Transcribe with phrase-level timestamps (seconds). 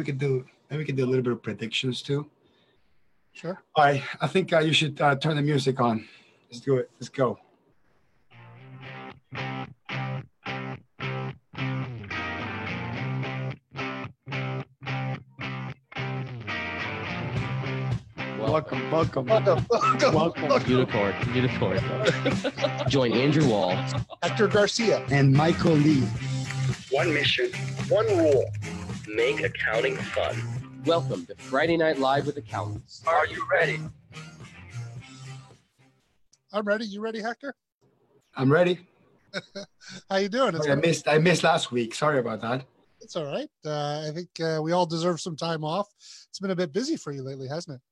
[0.00, 2.26] we could do maybe we could do a little bit of predictions too.
[3.32, 3.62] Sure.
[3.76, 6.08] All right, I think uh, you should uh, turn the music on.
[6.50, 6.90] Let's do it.
[6.98, 7.38] Let's go.
[18.38, 20.70] Welcome, welcome, Welcome, welcome, welcome.
[20.70, 21.78] Unicorn, unicorn.
[22.88, 23.76] Join Andrew Wall.
[24.22, 25.04] Hector Garcia.
[25.10, 26.02] And Michael Lee.
[26.90, 27.52] One mission,
[27.88, 28.50] one rule.
[29.14, 30.36] Make accounting fun.
[30.84, 33.02] Welcome to Friday Night Live with Accountants.
[33.06, 33.80] Are you ready?
[36.52, 36.84] I'm ready.
[36.84, 37.54] You ready, Hector?
[38.36, 38.78] I'm ready.
[40.10, 40.54] How you doing?
[40.54, 41.08] Sorry, I missed.
[41.08, 41.94] I missed last week.
[41.94, 42.64] Sorry about that.
[43.00, 43.48] it's all right.
[43.64, 45.88] Uh, I think uh, we all deserve some time off.
[46.28, 47.82] It's been a bit busy for you lately, hasn't it?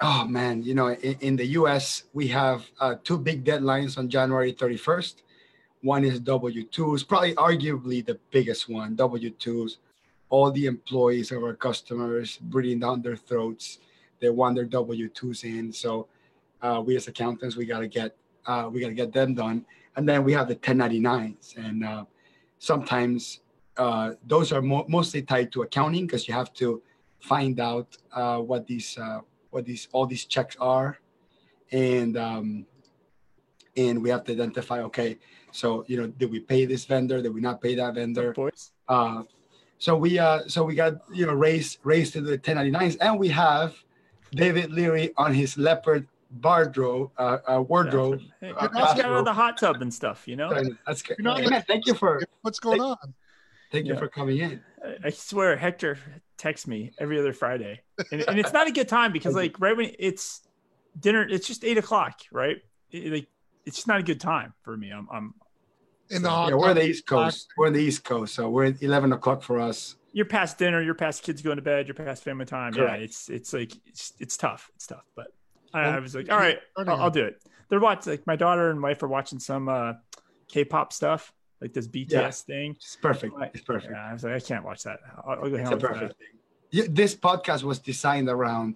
[0.00, 2.04] Oh man, you know, in, in the U.S.
[2.12, 5.22] we have uh, two big deadlines on January 31st.
[5.82, 8.96] One is W-2s, probably arguably the biggest one.
[8.96, 9.76] W-2s,
[10.30, 13.78] all the employees of our customers breathing down their throats.
[14.20, 16.06] They want their W-2s in, so
[16.62, 19.66] uh, we as accountants we got to get uh, we got to get them done.
[19.96, 22.04] And then we have the 1099s, and uh,
[22.58, 23.40] sometimes
[23.76, 26.82] uh, those are mo- mostly tied to accounting because you have to
[27.18, 29.20] find out uh, what these uh,
[29.50, 30.98] what these all these checks are.
[31.72, 32.66] And um
[33.76, 35.18] and we have to identify okay
[35.52, 37.22] so you know did we pay this vendor?
[37.22, 38.34] Did we not pay that vendor?
[38.88, 39.22] Uh
[39.80, 43.28] so we uh so we got you know raised raised to the 1099s and we
[43.28, 43.74] have
[44.32, 46.06] david leary on his leopard
[46.42, 50.28] wardrobe uh, uh wardrobe Hey, uh, let's out of the hot tub and stuff.
[50.28, 50.50] You know,
[50.86, 52.96] that's good You're not Hey, man, thank you for What's going on?
[53.72, 53.98] thank you Yeah.
[53.98, 55.98] for coming in I- I swear Hector
[56.38, 59.76] texts me every other Friday, and, and it's not a good time because like right
[59.76, 60.40] when it's
[60.98, 62.56] dinner, it's just eight o'clock, right?
[62.90, 63.28] It- like
[63.66, 64.90] it's just not a good time for me.
[64.90, 65.34] I'm, I'm
[66.10, 68.64] In the yeah we're on the east coast we're on the east coast so we're
[68.64, 71.94] at 11 o'clock for us you're past dinner, you're past kids going to bed, you're
[71.94, 72.72] past family time.
[72.72, 72.98] Correct.
[72.98, 74.68] Yeah, it's it's like it's it's tough.
[74.74, 75.28] It's tough, but
[75.72, 77.40] I, Well, I was like, all right, I'll, I'll do it.
[77.68, 79.92] They're watching like my daughter and wife are watching some uh
[80.48, 82.30] K-pop stuff, like this BTS Yeah.
[82.30, 82.72] thing.
[82.72, 83.52] it's perfect Right.
[83.54, 84.98] it's perfect Yeah, I was like, I can't watch that.
[85.24, 86.40] I'll, I'll go It's a perfect thing.
[86.72, 88.74] Yeah, this podcast was designed around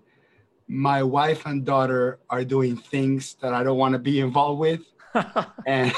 [0.69, 4.83] my wife and daughter are doing things that I don't want to be involved with.
[5.67, 5.93] And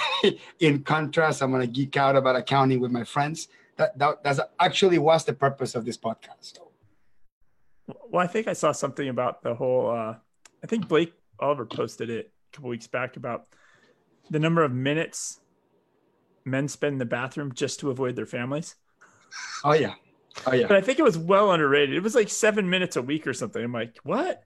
[0.61, 3.49] in contrast, I'm gonna geek out about accounting with my friends.
[3.77, 6.59] That, that that's actually was the purpose of this podcast.
[7.87, 9.91] Well, I think I saw something about the whole.
[9.91, 10.17] Uh,
[10.63, 13.47] I think Blake Oliver posted it a couple weeks back about
[14.31, 15.41] the number of minutes
[16.45, 18.77] men spend in the bathroom just to avoid their families.
[19.65, 19.95] oh yeah,
[20.47, 20.67] oh yeah.
[20.67, 21.95] But I think it was well underrated.
[21.95, 23.63] It was like seven minutes a week or something.
[23.63, 24.43] I'm like, what?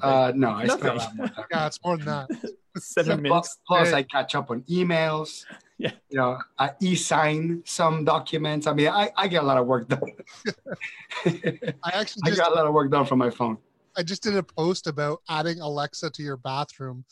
[0.00, 1.44] Uh, no, I spend a lot more time.
[1.50, 2.28] Yeah, it's more than that.
[2.78, 3.58] seven Plus, minutes.
[3.66, 5.44] plus I catch up on emails.
[5.80, 5.92] Yeah.
[6.10, 8.66] You know, I e-sign some documents.
[8.66, 10.02] I mean, I, I get a lot of work done.
[11.24, 13.56] I actually I just got a lot of work done from my phone.
[13.96, 17.06] I just did a post about adding Alexa to your bathroom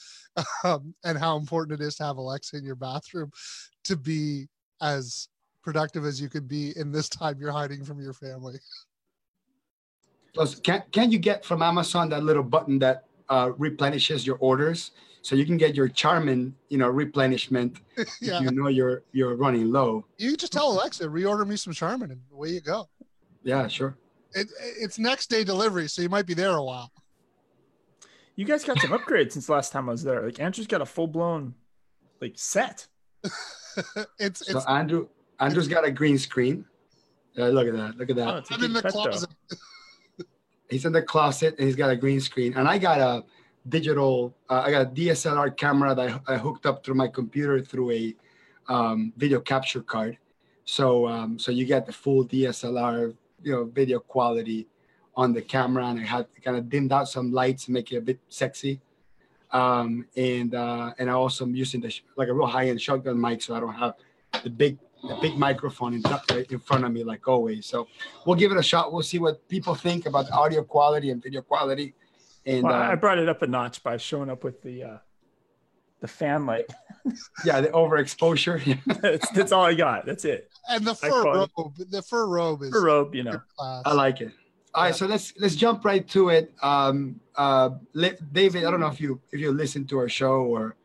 [0.65, 3.31] um, and how important it is to have Alexa in your bathroom
[3.84, 4.49] to be
[4.83, 5.28] as
[5.62, 8.59] productive as you can be in this time you're hiding from your family.
[10.34, 14.93] Plus, can can you get from Amazon that little button that uh, replenishes your orders,
[15.22, 17.78] so you can get your Charmin, you know, replenishment
[18.21, 18.37] yeah.
[18.38, 20.05] if you know you're you're running low.
[20.19, 22.88] You just tell Alexa, reorder me some Charmin and away you go.
[23.43, 23.97] Yeah, sure.
[24.34, 26.93] It, it's next day delivery, so you might be there a while.
[28.37, 30.22] You guys got some upgrades since last time I was there.
[30.25, 31.55] Like Andrew's got a full blown
[32.21, 32.87] like set.
[34.19, 35.09] it's So it's Andrew
[35.41, 36.65] Andrew's got a green screen.
[37.37, 37.97] Uh, look at that.
[37.97, 38.37] Look at Oh, that.
[38.38, 39.03] it's a I'm in the good pet, though.
[39.11, 39.31] closet.
[40.71, 42.55] He's in the closet and he's got a green screen.
[42.55, 43.25] And I got a
[43.69, 44.34] digital.
[44.49, 47.91] Uh, I got a DSLR camera that I, I hooked up through my computer through
[47.93, 48.15] a
[48.69, 50.19] um, video capture card.
[50.65, 54.67] So um, so you get the full DSLR, you know, video quality
[55.17, 57.97] on the camera, and I had kind of dimmed out some lights to make it
[57.97, 58.81] a bit sexy.
[59.50, 63.19] Um, and uh, and I also am using the like a real high end shotgun
[63.21, 63.95] mic, so I don't have
[64.45, 66.03] the big the big microphone in,
[66.50, 67.66] in front of me like always.
[67.66, 67.86] So
[68.26, 68.92] we'll give it a shot.
[68.92, 71.94] We'll see what people think about the audio quality and video quality.
[72.46, 74.99] And Well, I uh, brought it up a notch by showing up with the uh
[76.00, 76.67] the fan light.
[77.44, 78.78] yeah, the overexposure.
[79.02, 80.06] that's, that's all I got.
[80.06, 80.49] That's it.
[80.69, 83.40] And the fur call it- robe, the fur robe is For robe, you know.
[83.58, 84.32] I like it.
[84.75, 84.94] All right, Yeah.
[84.94, 86.55] so let's let's jump right to it.
[86.62, 87.70] Um, uh,
[88.32, 90.76] David, I don't know if you if you listen to our show or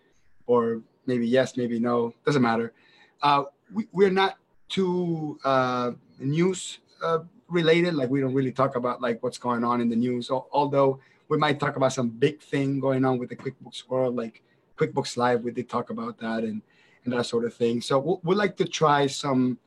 [0.47, 2.73] or maybe yes, maybe no, doesn't matter.
[3.21, 3.43] Uh,
[3.73, 4.37] we, we're not
[4.69, 7.95] too uh, news uh, related.
[7.95, 10.29] Like we don't really talk about like what's going on in the news.
[10.29, 10.99] Although
[11.29, 14.41] we might talk about some big thing going on with the QuickBooks world, like
[14.77, 15.43] QuickBooks Live.
[15.43, 16.61] We did talk about that and
[17.05, 17.81] and that sort of thing.
[17.81, 19.57] So we'd like to try some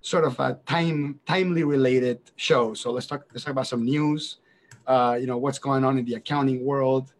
[0.00, 2.74] sort of a time timely related show.
[2.74, 4.38] So let's talk let's talk about some news.
[4.86, 7.12] Uh, you know what's going on in the accounting world.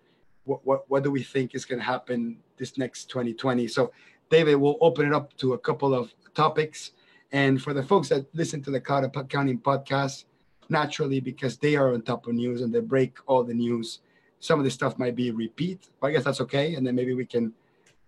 [0.44, 3.68] What what what do we think is going to happen this next 2020?
[3.68, 3.92] So
[4.30, 6.92] David, we'll open it up to a couple of topics.
[7.32, 10.24] And for the folks that listen to the Cloud Accounting podcast,
[10.70, 13.98] naturally because they are on top of news and they break all the news,
[14.38, 15.88] some of the stuff might be repeat.
[16.00, 16.74] But I guess that's okay.
[16.74, 17.52] And then maybe we can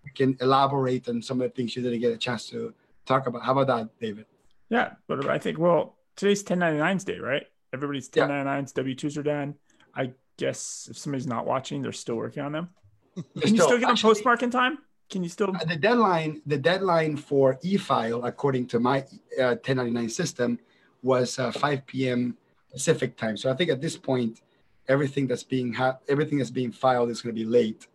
[0.05, 2.73] we can elaborate on some of the things you didn't get a chance to
[3.05, 3.43] talk about.
[3.43, 4.27] How about that, David?
[4.69, 7.47] Yeah, but I think well, today's 1099s day, right?
[7.75, 9.55] Everybody's 1099s, W twos are done.
[9.95, 12.71] I guess if somebody's not watching, they're still working on them.
[13.15, 14.79] Can you still, get them postmark in time?
[15.13, 15.53] Can you still?
[15.53, 19.01] The deadline, the deadline for e-file, according to my
[19.39, 20.59] uh, 1099 system,
[21.03, 22.39] was uh, 5 p.m.
[22.73, 23.37] Pacific time.
[23.37, 24.41] So I think at this point,
[24.89, 27.89] everything that's being ha- everything that's being filed is going to be late.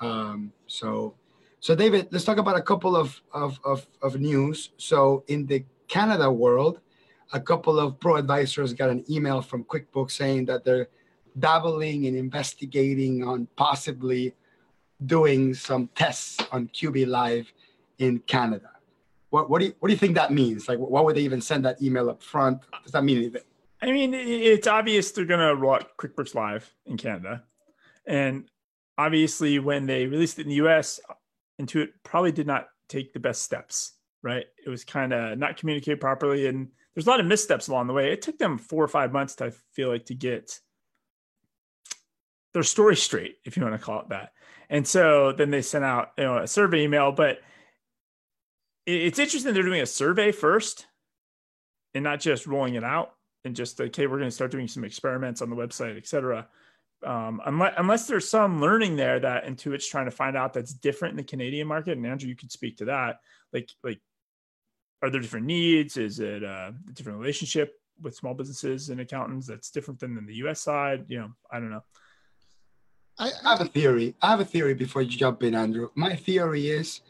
[0.00, 1.14] Um, so,
[1.60, 4.70] so David, let's talk about a couple of, of, of, of news.
[4.76, 6.80] So in the Canada world,
[7.32, 10.88] a couple of pro advisors got an email from QuickBooks saying that they're
[11.38, 14.34] dabbling and investigating on possibly
[15.06, 17.52] doing some tests on QB Live
[17.98, 18.70] in Canada.
[19.30, 20.68] What, what do you what do you think that means?
[20.68, 22.60] Like, why would they even send that email up front?
[22.82, 23.42] Does that mean anything?
[23.82, 27.44] I mean, it's obvious they're going to out QuickBooks Live in Canada,
[28.06, 28.44] and
[28.98, 31.00] obviously, when they released it in the US,
[31.60, 33.92] Intuit probably did not take the best steps.
[34.22, 34.44] Right?
[34.66, 37.94] It was kind of not communicated properly, and there's a lot of missteps along the
[37.94, 38.12] way.
[38.12, 40.60] It took them four or five months to I feel like to get
[42.52, 44.32] their story straight, if you want to call it that.
[44.68, 47.40] And so then they sent out you know a survey email, but
[48.86, 50.86] it's interesting they're doing a survey first
[51.94, 53.12] and not just rolling it out
[53.44, 56.48] and just okay we're going to start doing some experiments on the website etc
[57.06, 61.12] um, unless, unless there's some learning there that intuit's trying to find out that's different
[61.12, 63.20] in the canadian market and andrew you could speak to that
[63.52, 64.00] like like
[65.02, 65.96] are there different needs?
[65.96, 70.34] Is it a different relationship with small businesses and accountants that's different than, than the
[70.34, 71.06] us side?
[71.08, 71.82] You know i don't know
[73.18, 74.14] I, I have a theory.
[74.22, 75.90] I have a theory before you jump in, Andrew.
[75.94, 77.00] My theory is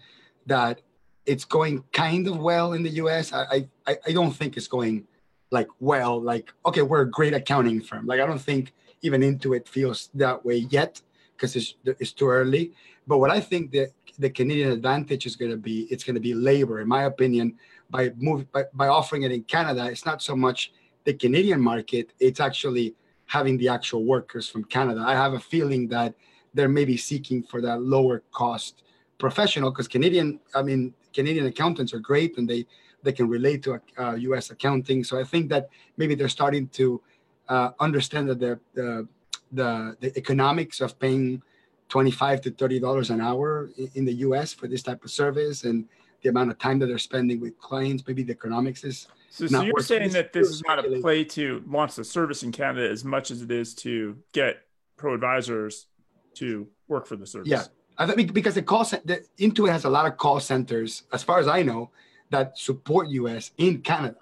[0.46, 0.80] that
[1.26, 3.32] it's going kind of well in the US.
[3.32, 5.06] I, I, I don't think it's going
[5.50, 8.06] like well, like, okay, we're a great accounting firm.
[8.06, 11.00] Like, I don't think even Intuit feels that way yet
[11.36, 12.72] because it's, it's too early.
[13.06, 16.20] But what I think that the Canadian advantage is going to be, it's going to
[16.20, 17.56] be labor, in my opinion,
[17.88, 19.86] by moving, by, by offering it in Canada.
[19.86, 20.72] It's not so much
[21.04, 22.94] the Canadian market, it's actually
[23.30, 25.00] having the actual workers from Canada.
[25.06, 26.14] I have a feeling that
[26.52, 28.82] they're maybe seeking for that lower cost
[29.18, 32.66] professional because Canadian, I mean, Canadian accountants are great and they
[33.04, 34.50] they can relate to uh, U.S.
[34.50, 35.04] accounting.
[35.04, 37.00] So I think that maybe they're starting to
[37.48, 39.06] uh, understand that the, the
[39.52, 41.40] the the economics of paying
[41.88, 44.52] twenty five to thirty dollars an hour in the U.S.
[44.52, 45.86] for this type of service and
[46.22, 48.04] the amount of time that they're spending with clients.
[48.06, 51.62] Maybe the economics is so, so you're saying that this is not a play to
[51.66, 54.64] launch the service in Canada as much as it is to get
[54.96, 55.86] pro advisors
[56.34, 57.48] to work for the service.
[57.48, 57.64] Yeah,
[57.96, 61.38] I think because the call the Intuit has a lot of call centers, as far
[61.38, 61.90] as I know,
[62.30, 64.16] that support US in Canada.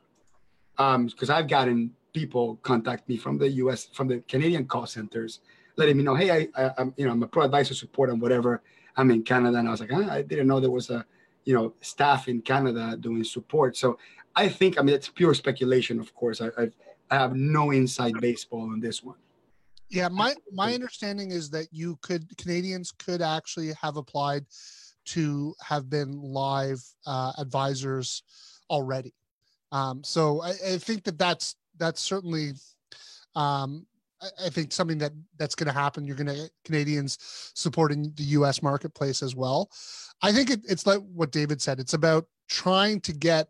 [0.77, 5.41] Um, because I've gotten people contact me from the US, from the Canadian call centers,
[5.77, 8.21] letting me know, hey, I, I am you know I'm a pro advisor support and
[8.21, 8.63] whatever.
[8.97, 11.07] I'm in Canada, and I was like, ah, I didn't know there was a
[11.49, 13.75] you know staff in Canada doing support.
[13.75, 13.99] So
[14.37, 16.43] I think, I mean, it's pure speculation, of course.
[16.43, 16.77] I, I've,
[17.11, 19.17] I have no inside baseball on this one.
[19.89, 24.45] Yeah, my my understanding is that you could Canadians could actually have applied
[25.07, 28.23] to have been live uh, advisors
[28.69, 29.15] already.
[29.73, 32.53] Um, so I, I, think that that's that's certainly
[33.35, 33.87] um,
[34.45, 36.05] I, think something that that's going to happen.
[36.05, 37.19] You're going to get Canadians
[37.55, 38.63] supporting the U.S.
[38.63, 39.71] marketplace as well.
[40.23, 41.79] I think it, it's like what David said.
[41.79, 43.49] It's about trying to get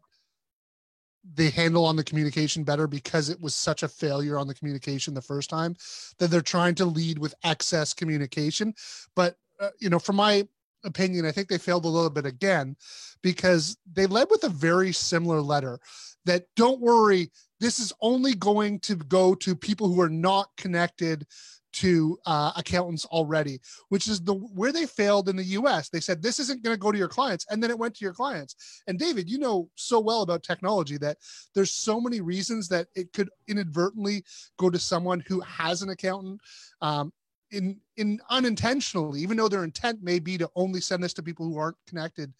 [1.35, 5.15] the handle on the communication better because it was such a failure on the communication
[5.15, 5.77] the first time
[6.19, 8.73] that they're trying to lead with excess communication
[9.15, 10.47] but uh, you know from my
[10.85, 12.77] opinion i think they failed a little bit again
[13.23, 15.79] because they led with a very similar letter
[16.25, 17.31] that don't worry
[17.61, 21.27] this is only going to go to people who are not connected
[21.71, 25.89] to uh, accountants already, which is the where they failed in the U.S.
[25.89, 28.05] They said this isn't going to go to your clients, and then it went to
[28.05, 28.83] your clients.
[28.87, 31.19] And David, you know so well about technology that
[31.55, 34.25] there's so many reasons that it could inadvertently
[34.59, 36.41] go to someone who has an accountant.
[36.81, 37.13] Um,
[37.51, 41.47] in in unintentionally, even though their intent may be to only send this to people
[41.47, 42.33] who aren't connected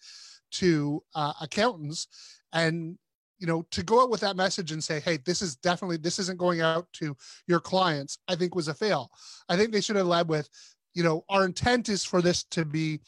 [0.51, 2.07] to uh, accountants,
[2.53, 2.97] and
[3.39, 6.19] you know to go out with that message and say hey this is definitely this
[6.19, 7.15] isn't going out to
[7.47, 9.09] your clients i think was a fail.
[9.47, 10.49] I think they should have led with
[10.93, 12.99] you know our intent is for this to be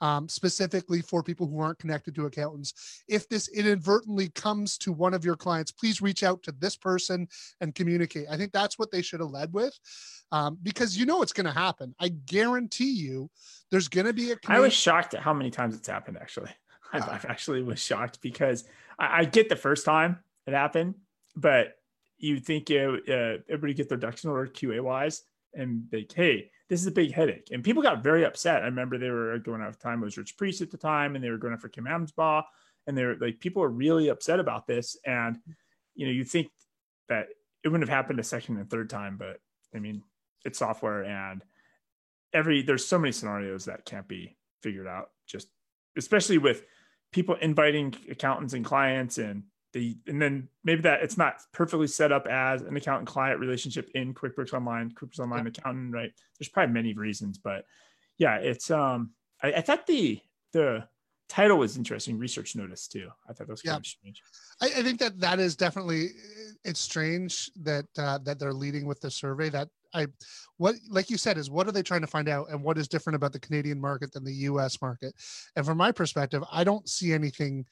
[0.00, 3.02] um, specifically for people who aren't connected to accountants.
[3.08, 7.28] If this inadvertently comes to one of your clients, please reach out to this person
[7.60, 8.26] and communicate.
[8.30, 9.78] I think that's what they should have led with
[10.32, 11.94] um, because you know it's going to happen.
[11.98, 13.30] I guarantee you
[13.70, 14.36] there's going to be a.
[14.46, 16.50] I was shocked at how many times it's happened, actually.
[16.92, 18.64] I, I actually was shocked because
[18.98, 20.94] I, I, get the first time it happened,
[21.36, 21.74] but
[22.16, 22.96] you think uh,
[23.48, 25.22] everybody get their ducks in order QA wise
[25.54, 27.48] and like, hey, this is a big headache.
[27.50, 28.62] And people got very upset.
[28.62, 30.02] I remember they were going out of time.
[30.02, 32.42] It was Rich Priest at the time, and they were going out for Kim Adamsbaugh.
[32.86, 34.96] And they were like, people were really upset about this.
[35.04, 35.38] And,
[35.94, 36.48] you know, you think
[37.08, 37.28] that
[37.64, 39.40] it wouldn't have happened a second and third time, but
[39.74, 40.02] I mean,
[40.44, 41.42] it's software and
[42.32, 45.48] every, there's so many scenarios that can't be figured out, just
[45.96, 46.62] especially with
[47.12, 52.12] people inviting accountants and clients and the and then maybe that it's not perfectly set
[52.12, 55.52] up as an accountant client relationship in QuickBooks Online, QuickBooks Online yeah.
[55.56, 56.10] accountant, right?
[56.38, 57.64] There's probably many reasons, but
[58.18, 59.10] yeah, it's um
[59.42, 60.20] I, I, thought the
[60.52, 60.84] the
[61.28, 63.08] title was interesting, research notice too.
[63.28, 63.78] I thought that was kind yeah.
[63.78, 64.22] of strange.
[64.60, 66.10] I, I, think that that is definitely
[66.64, 69.50] it's strange that uh, that they're leading with the survey.
[69.50, 70.06] That I
[70.56, 72.88] what like you said is what are they trying to find out and what is
[72.88, 75.14] different about the Canadian market than the US market?
[75.56, 77.66] And from my perspective, I don't see anything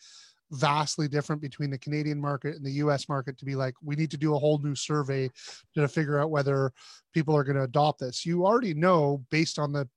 [0.52, 4.10] vastly different between the Canadian market and the US market to be like, we need
[4.10, 5.30] to do a whole new survey
[5.74, 6.72] to figure out whether
[7.12, 8.24] people are going to adopt this.
[8.24, 9.88] You already know based on the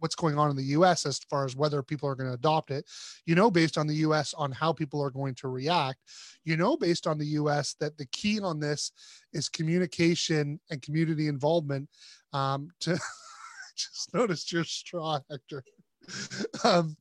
[0.00, 2.70] what's going on in the US as far as whether people are going to adopt
[2.70, 2.84] it.
[3.26, 5.98] You know, based on the US on how people are going to react.
[6.44, 8.92] You know, based on the US that the key on this
[9.32, 11.88] is communication and community involvement.
[12.32, 12.98] Um, to
[13.76, 15.64] just noticed your straw, Hector.
[16.64, 16.96] um,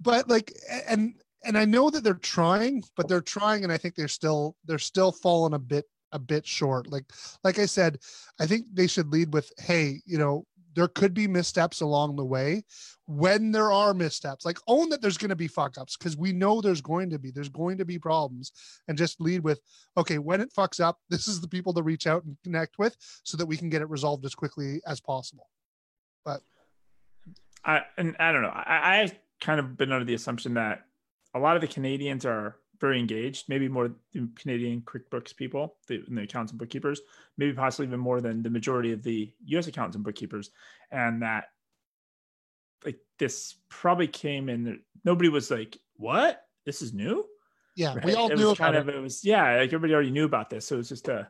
[0.00, 0.52] but like,
[0.88, 1.14] and
[1.44, 4.78] and I know that they're trying, but they're trying, and I think they're still they're
[4.78, 6.90] still falling a bit a bit short.
[6.90, 7.04] Like
[7.42, 7.98] like I said,
[8.40, 12.24] I think they should lead with, hey, you know, there could be missteps along the
[12.24, 12.64] way.
[13.06, 16.32] When there are missteps, like own that there's going to be fuck ups because we
[16.32, 18.52] know there's going to be there's going to be problems,
[18.88, 19.60] and just lead with,
[19.96, 22.96] okay, when it fucks up, this is the people to reach out and connect with
[23.22, 25.48] so that we can get it resolved as quickly as possible.
[26.24, 26.40] But
[27.64, 28.48] I and I don't know.
[28.48, 30.86] I, I've kind of been under the assumption that
[31.34, 36.02] a lot of the Canadians are very engaged, maybe more the Canadian QuickBooks people, the,
[36.08, 37.00] the accountants and bookkeepers,
[37.36, 40.50] maybe possibly even more than the majority of the US accountants and bookkeepers.
[40.90, 41.46] And that
[42.84, 46.42] like this probably came in nobody was like, What?
[46.66, 47.26] This is new?
[47.76, 48.04] Yeah, right?
[48.04, 48.94] we all it knew kind of it.
[48.94, 50.66] it was yeah, like everybody already knew about this.
[50.66, 51.28] So it was just a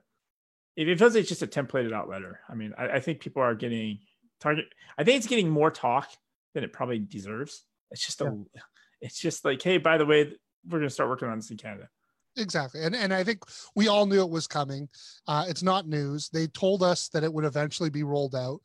[0.76, 2.40] it feels like it's just a templated out letter.
[2.49, 4.00] I mean, I, I think people are getting
[4.40, 4.66] target
[4.99, 6.08] I think it's getting more talk
[6.52, 7.62] than it probably deserves.
[7.90, 8.61] It's just a yeah
[9.04, 10.32] it's just like, hey, by the way,
[10.66, 11.88] we're going to start working on this in Canada.
[12.37, 13.44] Exactly, and and I think
[13.76, 14.88] we all knew it was coming.
[15.28, 16.28] Uh, it's not news.
[16.30, 18.61] They told us that it would eventually be rolled out.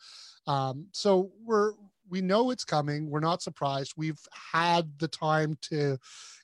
[0.48, 1.74] Um, so we're
[2.10, 3.12] we know it's coming.
[3.12, 3.93] We're not surprised.
[3.96, 4.19] We've
[4.51, 6.00] had the time to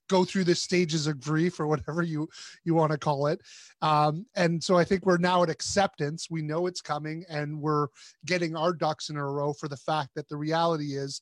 [0.07, 2.29] go through the stages of grief or whatever you
[2.63, 3.41] you want to call it
[3.81, 7.87] um, and so i think we're now at acceptance we know it's coming and we're
[8.25, 11.21] getting our ducks in a row for the fact that the reality is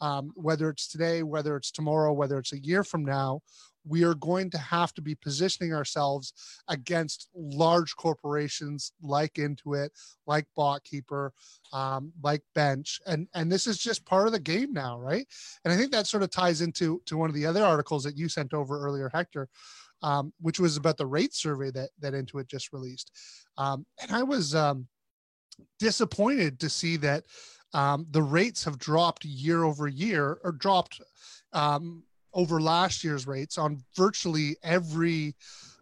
[0.00, 3.40] um, whether it's today, whether it's tomorrow, whether it's a year from now,
[3.86, 6.32] we are going to have to be positioning ourselves
[6.68, 9.90] against large corporations like Intuit,
[10.26, 11.30] like BotKeeper,
[11.72, 15.26] um, like Bench, and and this is just part of the game now, right?
[15.64, 18.16] And I think that sort of ties into to one of the other articles that
[18.16, 19.48] you sent over earlier, Hector,
[20.02, 23.12] um, which was about the rate survey that that Intuit just released,
[23.56, 24.88] um, and I was um,
[25.78, 27.24] disappointed to see that
[27.72, 31.00] um, the rates have dropped year over year or dropped
[31.52, 32.02] um,
[32.34, 35.34] over last year's rates on virtually every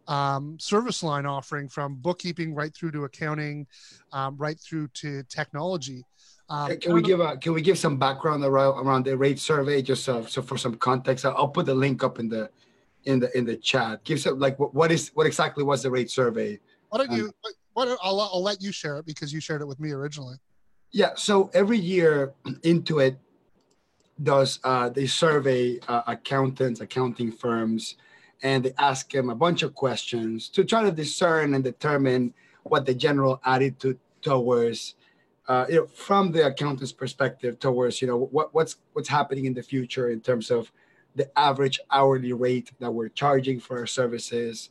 [0.07, 3.67] um, service line offering from bookkeeping right through to accounting,
[4.13, 6.05] um, right through to technology.
[6.51, 9.83] Um, can we give a, can we give some background around, around the rate survey
[9.83, 11.27] just so, so for some context?
[11.27, 12.51] I'll put the link up in the
[13.05, 14.03] in the in the chat.
[14.05, 16.59] Give some like what, what is what exactly was the rate survey?
[16.89, 17.31] Why don't you?
[17.75, 20.37] What I'll I'll let you share it because you shared it with me originally.
[20.93, 21.11] Yeah.
[21.17, 22.33] So every year,
[22.65, 23.17] Intuit
[24.23, 27.97] does uh, they survey uh, accountants, accounting firms,
[28.43, 32.87] and they ask them a bunch of questions to try to discern and determine what
[32.87, 34.95] the general attitude towards,
[35.47, 39.55] uh, you know, from the accountant's perspective towards, you know, what, what's what's happening in
[39.55, 40.73] the future in terms of
[41.15, 44.71] the average hourly rate that we're charging for our services.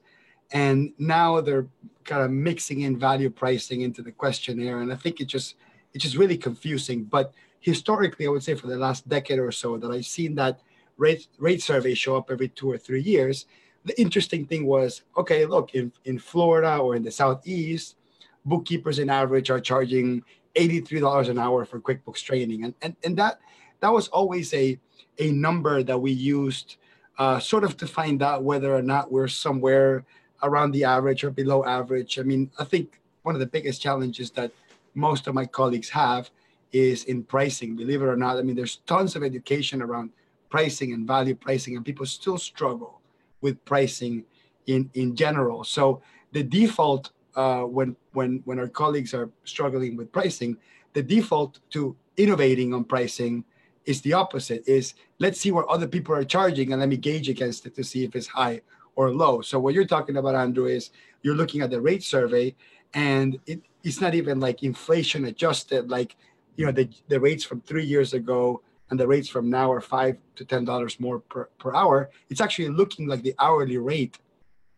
[0.51, 1.67] And now they're
[2.05, 5.55] kind of mixing in value pricing into the questionnaire, and I think it just
[5.94, 7.03] which is really confusing.
[7.03, 10.62] But historically, I would say for the last decade or so that I've seen that
[10.98, 13.46] rate rate surveys show up every two or three years.
[13.86, 17.96] The interesting thing was, okay, look, in, in Florida or in the Southeast,
[18.44, 20.24] bookkeepers in average are charging
[20.56, 22.65] $83 an hour for QuickBooks training.
[22.65, 23.39] And, and, and that
[23.79, 24.79] that was always a
[25.20, 26.75] a number that we used
[27.17, 30.06] uh, sort of to find out whether or not we're somewhere
[30.44, 32.20] around the average or below average.
[32.20, 34.51] I mean, I think one of the biggest challenges that
[34.97, 36.29] most of my colleagues have
[36.71, 37.75] is in pricing.
[37.75, 40.09] Believe it or not, I mean, there's tons of education around
[40.49, 43.01] pricing and value pricing, and people still struggle
[43.41, 44.25] with pricing
[44.65, 45.63] in in general.
[45.63, 46.01] So
[46.31, 50.57] the default uh, when when when our colleagues are struggling with pricing,
[50.93, 53.45] the default to innovating on pricing
[53.85, 54.67] is the opposite.
[54.67, 57.83] Is let's see what other people are charging and let me gauge against it to
[57.83, 58.61] see if it's high
[58.95, 59.41] or low.
[59.41, 60.89] So what you're talking about, Andrew, is
[61.21, 62.55] you're looking at the rate survey,
[62.93, 65.89] and it, it's not even like inflation adjusted.
[65.89, 66.15] Like
[66.58, 69.82] you know the the rates from three years ago and the rates from now are
[69.82, 72.10] five to ten dollars more per, per hour.
[72.29, 74.20] It's actually looking like the hourly rate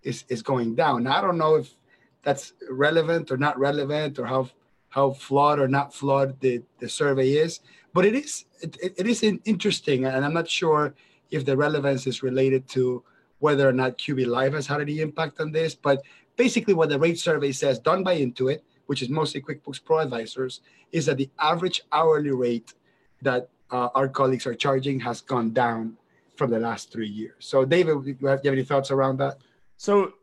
[0.04, 1.04] is is going down.
[1.04, 1.75] Now I don't know if
[2.24, 4.50] that's relevant or not relevant or how
[4.89, 7.60] how flawed or not flawed the, the survey is
[7.94, 10.96] but it is it, it is interesting and i'm not sure
[11.32, 13.04] if the relevance is related to
[13.38, 16.01] whether or not qb live has had any impact on this but
[16.36, 20.62] basically what the rate survey says done by intuit which is mostly quickbooks pro advisors
[20.91, 22.74] is that the average hourly rate
[23.22, 25.96] that uh, our colleagues are charging has gone down
[26.36, 28.89] from the last three years so david do you have, do you have any thoughts
[28.89, 29.38] around that
[29.77, 30.13] so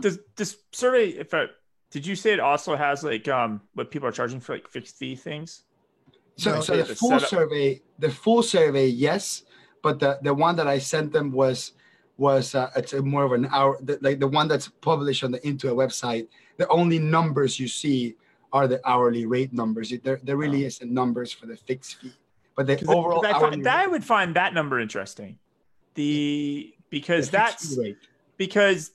[0.00, 1.46] does this survey if I,
[1.92, 4.96] did you say it also has like um what people are charging for like fixed
[4.96, 5.62] fee things
[6.36, 7.28] so, no, so the full setup.
[7.28, 9.44] survey the full survey yes
[9.82, 11.74] but the the one that i sent them was
[12.16, 15.38] was uh, it's more of an hour the, like the one that's published on the
[15.40, 16.28] Intuit website
[16.60, 18.16] the only numbers you see
[18.52, 20.66] are the hourly rate numbers there, there really oh.
[20.66, 22.12] isn't numbers for the fixed fee
[22.54, 25.38] but the overall I, find, I would find that number interesting
[25.94, 27.78] the because the that's
[28.36, 28.90] because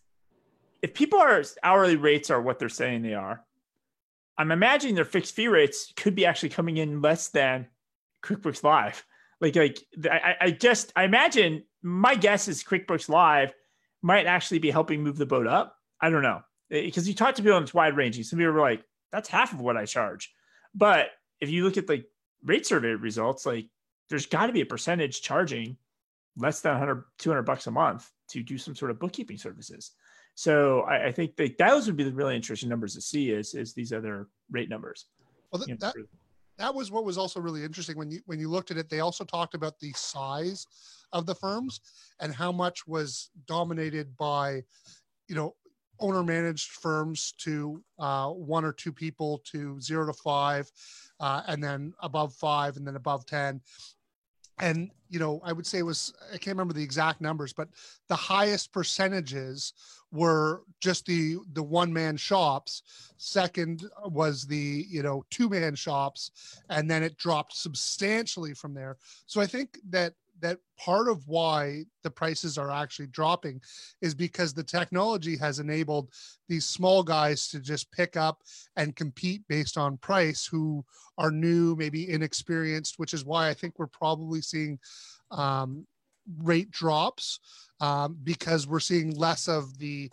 [0.84, 3.43] if people are hourly rates are what they're saying they are,
[4.38, 7.67] I'm imagining their fixed fee rates could be actually coming in less than
[8.22, 9.03] QuickBooks Live.
[9.41, 9.79] Like, like
[10.12, 13.53] I, I just I imagine my guess is QuickBooks Live
[14.03, 15.75] might actually be helping move the boat up.
[16.00, 16.41] I don't know
[16.72, 18.24] Eh, because you talk to people and it's wide ranging.
[18.24, 20.34] Some people are like, that's half of what I charge.
[20.74, 21.07] But
[21.39, 22.03] if you look at the
[22.43, 23.67] rate survey results, like
[24.10, 25.78] there's got to be a percentage charging
[26.38, 29.91] less than 100, 200 bucks a month to do some sort of bookkeeping services.
[30.36, 33.54] So I, I think that those would be the really interesting numbers to see is
[33.56, 35.06] is these other rate numbers.
[35.51, 35.95] Well, th- that,
[36.58, 38.89] that was what was also really interesting when you when you looked at it.
[38.89, 40.67] They also talked about the size
[41.13, 41.80] of the firms
[42.19, 44.63] and how much was dominated by,
[45.30, 45.56] you know,
[45.99, 50.71] owner managed firms to uh, one or two people to zero to five,
[51.19, 53.62] uh, and then above five, and then above ten.
[54.60, 57.69] And you know i would say it was i can't remember the exact numbers but
[58.08, 59.73] the highest percentages
[60.12, 62.84] were just the the one man shops.
[63.17, 68.97] Second was the you know two man shops and then it dropped substantially from there.
[69.25, 73.62] So i think that that part of why the prices are actually dropping
[74.02, 76.10] is because the technology has enabled
[76.50, 78.41] these small guys to just pick up
[78.76, 80.84] and compete based on price who
[81.17, 84.78] are new maybe inexperienced which is why i think we're probably seeing
[85.32, 85.86] um,
[86.39, 87.39] rate drops
[87.80, 90.10] um, because we're seeing less of the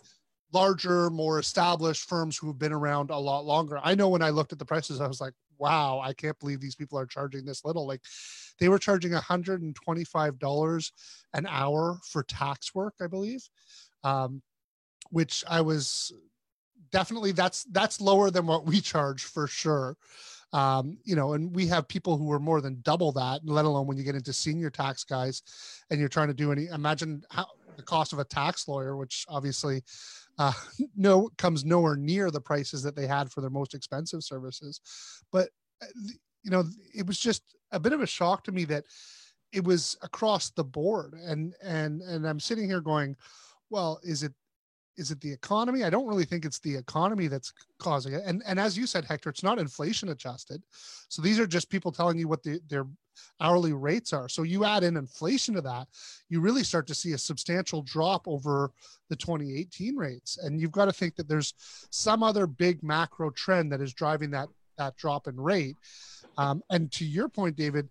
[0.53, 3.79] larger more established firms who have been around a lot longer.
[3.83, 6.59] I know when i looked at the prices i was like wow, I can't believe
[6.59, 7.87] these people are charging this little.
[7.87, 8.01] Like
[8.59, 10.91] they were charging $125
[11.33, 13.47] an hour for tax work, I believe.
[14.03, 14.41] Um,
[15.09, 16.11] which I was
[16.91, 19.95] definitely that's that's lower than what we charge for sure.
[20.51, 23.87] Um, you know, and we have people who are more than double that, let alone
[23.87, 25.43] when you get into senior tax guys
[25.89, 27.47] and you're trying to do any imagine how
[27.77, 29.81] the cost of a tax lawyer, which obviously
[30.37, 30.53] uh,
[30.95, 34.79] no comes nowhere near the prices that they had for their most expensive services.
[35.31, 35.49] But
[35.81, 35.87] uh,
[36.43, 38.85] you know, it was just a bit of a shock to me that
[39.51, 43.15] it was across the board, and and and I'm sitting here going,
[43.69, 44.33] well, is it
[44.97, 45.83] is it the economy?
[45.83, 48.23] I don't really think it's the economy that's causing it.
[48.25, 50.61] And and as you said, Hector, it's not inflation adjusted.
[51.09, 52.85] So these are just people telling you what the, their
[53.39, 54.27] hourly rates are.
[54.29, 55.87] So you add in inflation to that,
[56.29, 58.71] you really start to see a substantial drop over
[59.09, 60.37] the 2018 rates.
[60.37, 61.53] And you've got to think that there's
[61.89, 65.75] some other big macro trend that is driving that that drop in rate.
[66.37, 67.89] Um, and to your point, David,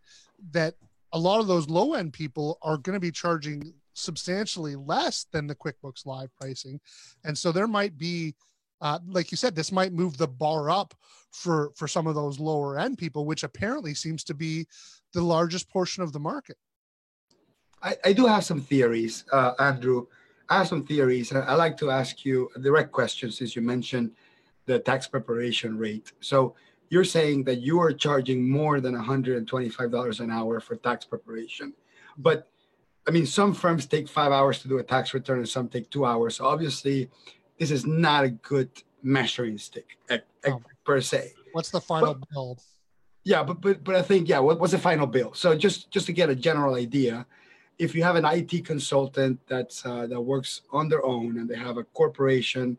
[0.50, 0.74] that
[1.12, 5.46] a lot of those low end people are going to be charging substantially less than
[5.46, 6.80] the QuickBooks Live pricing,
[7.24, 8.34] and so there might be,
[8.80, 10.94] uh, like you said, this might move the bar up
[11.30, 14.66] for for some of those lower end people, which apparently seems to be
[15.12, 16.56] the largest portion of the market.
[17.82, 20.06] I, I do have some theories, uh, Andrew.
[20.48, 24.10] I have some theories, I like to ask you a direct question since you mentioned
[24.66, 26.12] the tax preparation rate.
[26.20, 26.54] So
[26.90, 31.72] you're saying that you are charging more than $125 an hour for tax preparation.
[32.18, 32.50] But
[33.06, 35.90] I mean, some firms take five hours to do a tax return and some take
[35.90, 36.36] two hours.
[36.36, 37.10] So obviously,
[37.58, 38.70] this is not a good
[39.02, 39.98] measuring stick
[40.46, 40.60] Oh.
[40.84, 41.34] per se.
[41.52, 42.58] What's the final bill?
[43.24, 45.32] Yeah, but but but I think yeah, what, what's the final bill?
[45.34, 47.26] So just just to get a general idea,
[47.78, 51.56] if you have an IT consultant that's uh, that works on their own and they
[51.56, 52.78] have a corporation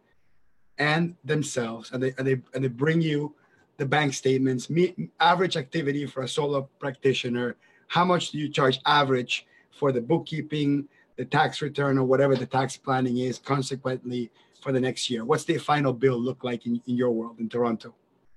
[0.78, 3.36] and themselves and they and they and they bring you
[3.78, 7.56] the bank statements, me, average activity for a solo practitioner,
[7.88, 12.46] how much do you charge average for the bookkeeping, the tax return, or whatever the
[12.46, 14.32] tax planning is, consequently
[14.62, 15.26] for the next year?
[15.26, 17.94] What's the final bill look like in, in your world in Toronto?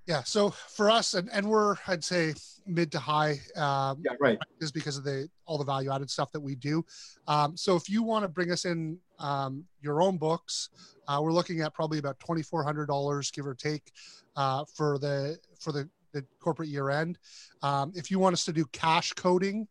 [0.06, 0.22] Yeah.
[0.22, 4.38] So for us, and, and we're, I'd say mid to high, um, Yeah, right.
[4.60, 6.84] is because of the all the value added stuff that we do.
[7.26, 10.70] Um, so if you want to bring us in um, your own books,
[11.08, 13.92] uh, we're looking at probably about twenty four hundred dollars, give or take,
[14.36, 17.18] uh, for the for the, the corporate year end.
[17.62, 19.68] Um, if you want us to do cash coding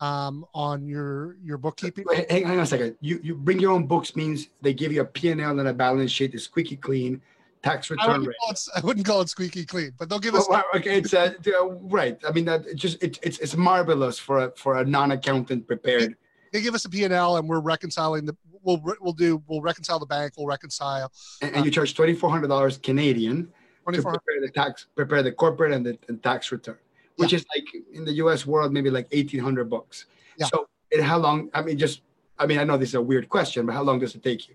[0.00, 2.96] um, on your your bookkeeping, Wait, hang, on a second.
[3.00, 6.10] You you bring your own books means they give you a P&L and a balance
[6.10, 7.22] sheet, is squeaky clean,
[7.62, 8.36] tax I return wouldn't, rate.
[8.50, 10.48] it, I wouldn't call it squeaky clean, but they'll give us.
[10.48, 12.18] Well, well, okay, it's uh, uh, right.
[12.26, 16.16] I mean, that it just it, it's it's marvelous for a for a non-accountant prepared.
[16.52, 18.36] They give us a P and we're reconciling the.
[18.62, 19.42] We'll we'll do.
[19.46, 20.32] We'll reconcile the bank.
[20.38, 23.52] We'll reconcile And, and you charge twenty four hundred dollars Canadian
[23.84, 26.78] twenty to prepare the tax, prepare the corporate and the and tax return,
[27.16, 28.46] which is like in the U.S.
[28.46, 30.06] world maybe like eighteen hundred bucks.
[30.38, 30.46] Yeah.
[30.46, 31.50] So, and how long?
[31.54, 32.02] I mean, just
[32.38, 34.48] I mean, I know this is a weird question, but how long does it take
[34.48, 34.54] you?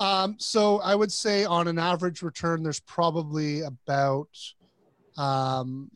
[0.00, 4.28] Um, so I would say on an average return, there's probably about
[5.16, 5.90] um,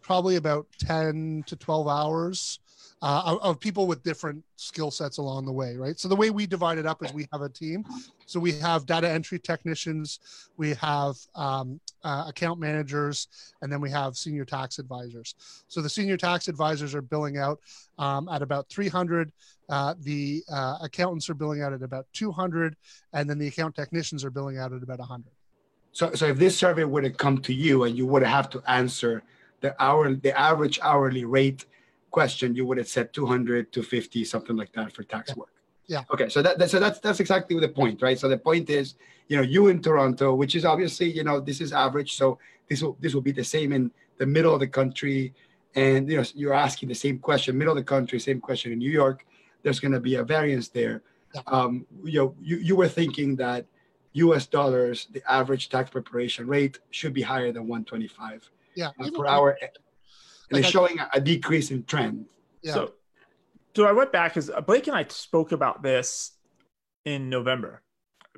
[0.00, 2.60] probably about 10 to 12 hours
[3.02, 5.98] uh, of, people with different skill sets along the way, right?
[5.98, 7.84] So the way we divide it up is we have a team.
[8.26, 10.20] So we have data entry technicians,
[10.58, 13.28] we have um, uh, account managers,
[13.62, 15.34] and then we have senior tax advisors.
[15.68, 17.60] So the senior tax advisors are billing out
[17.98, 19.32] um, at about 300.
[19.70, 22.76] Uh, the uh, accountants are billing out at about 200,
[23.14, 25.24] and then the account technicians are billing out at about 100.
[25.92, 28.62] So, so if this survey would have come to you and you would have to
[28.68, 29.22] answer
[29.60, 31.64] the hour, the average hourly rate
[32.10, 35.48] question, you would have said 200, 250, something like that for tax work.
[35.86, 36.02] Yeah.
[36.12, 36.28] Okay.
[36.28, 38.18] So that, that- so that's that's exactly the point, right?
[38.18, 38.94] So the point is,
[39.28, 42.14] you know, you in Toronto, which is obviously, you know, this is average.
[42.16, 45.34] So this will this will be the same in the middle of the country,
[45.74, 48.78] and you know, you're asking the same question, middle of the country, same question in
[48.78, 49.24] New York.
[49.62, 51.02] There's going to be a variance there.
[51.34, 51.42] Yeah.
[51.46, 53.66] Um, you know, you, you were thinking that
[54.12, 58.90] US dollars, the average tax preparation rate should be higher than 125 Yeah.
[58.98, 59.56] uh, per hour.
[60.50, 62.26] And Like it's I- showing a- a decrease in trend.
[62.62, 62.72] Yeah.
[62.74, 62.94] So,
[63.76, 66.32] so I went back because Blake and I spoke about this
[67.04, 67.82] in November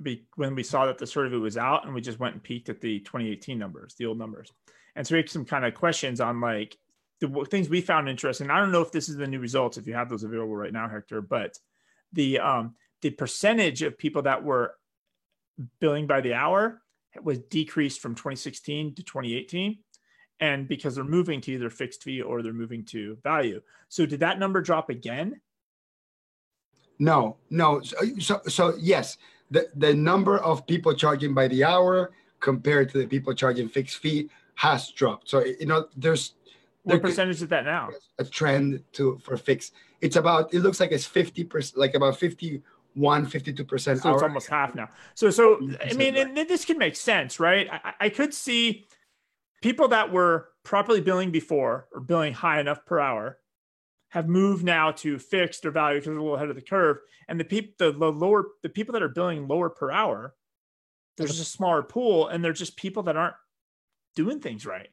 [0.03, 2.69] be, when we saw that the survey was out, and we just went and peeked
[2.69, 4.51] at the 2018 numbers, the old numbers,
[4.97, 6.77] and so we had some kind of questions on like
[7.21, 8.51] the things we found interesting.
[8.51, 10.73] I don't know if this is the new results if you have those available right
[10.73, 11.59] now, Hector, but
[12.13, 14.75] the um the percentage of people that were
[15.81, 16.81] billing by the hour
[17.23, 19.79] was decreased from 2016 to 2018
[20.41, 23.61] and because they're moving to either fixed fee or they're moving to value.
[23.89, 25.41] So did that number drop again?
[26.99, 27.81] No, no.
[27.83, 29.19] So, so, so yes,
[29.51, 33.99] the, the number of people charging by the hour compared to the people charging fixed
[33.99, 35.29] fee has dropped.
[35.29, 36.35] So, you know, there's
[36.83, 37.91] What there percentage is that now?
[38.19, 39.75] a trend to for fixed.
[40.01, 44.75] It's about, it looks like it's 50%, like about 51, 52% So it's almost half
[44.75, 44.89] now.
[45.15, 47.69] So so I mean, and this can make sense, right?
[47.71, 48.87] I, I could see
[49.63, 53.39] people that were properly billing before or billing high enough per hour
[54.11, 56.99] have moved now to fixed or value because they're a little ahead of the curve.
[57.29, 60.35] And the people the, the lower the people that are billing lower per hour,
[61.17, 63.37] there's a smaller pool, and they're just people that aren't
[64.15, 64.89] doing things right,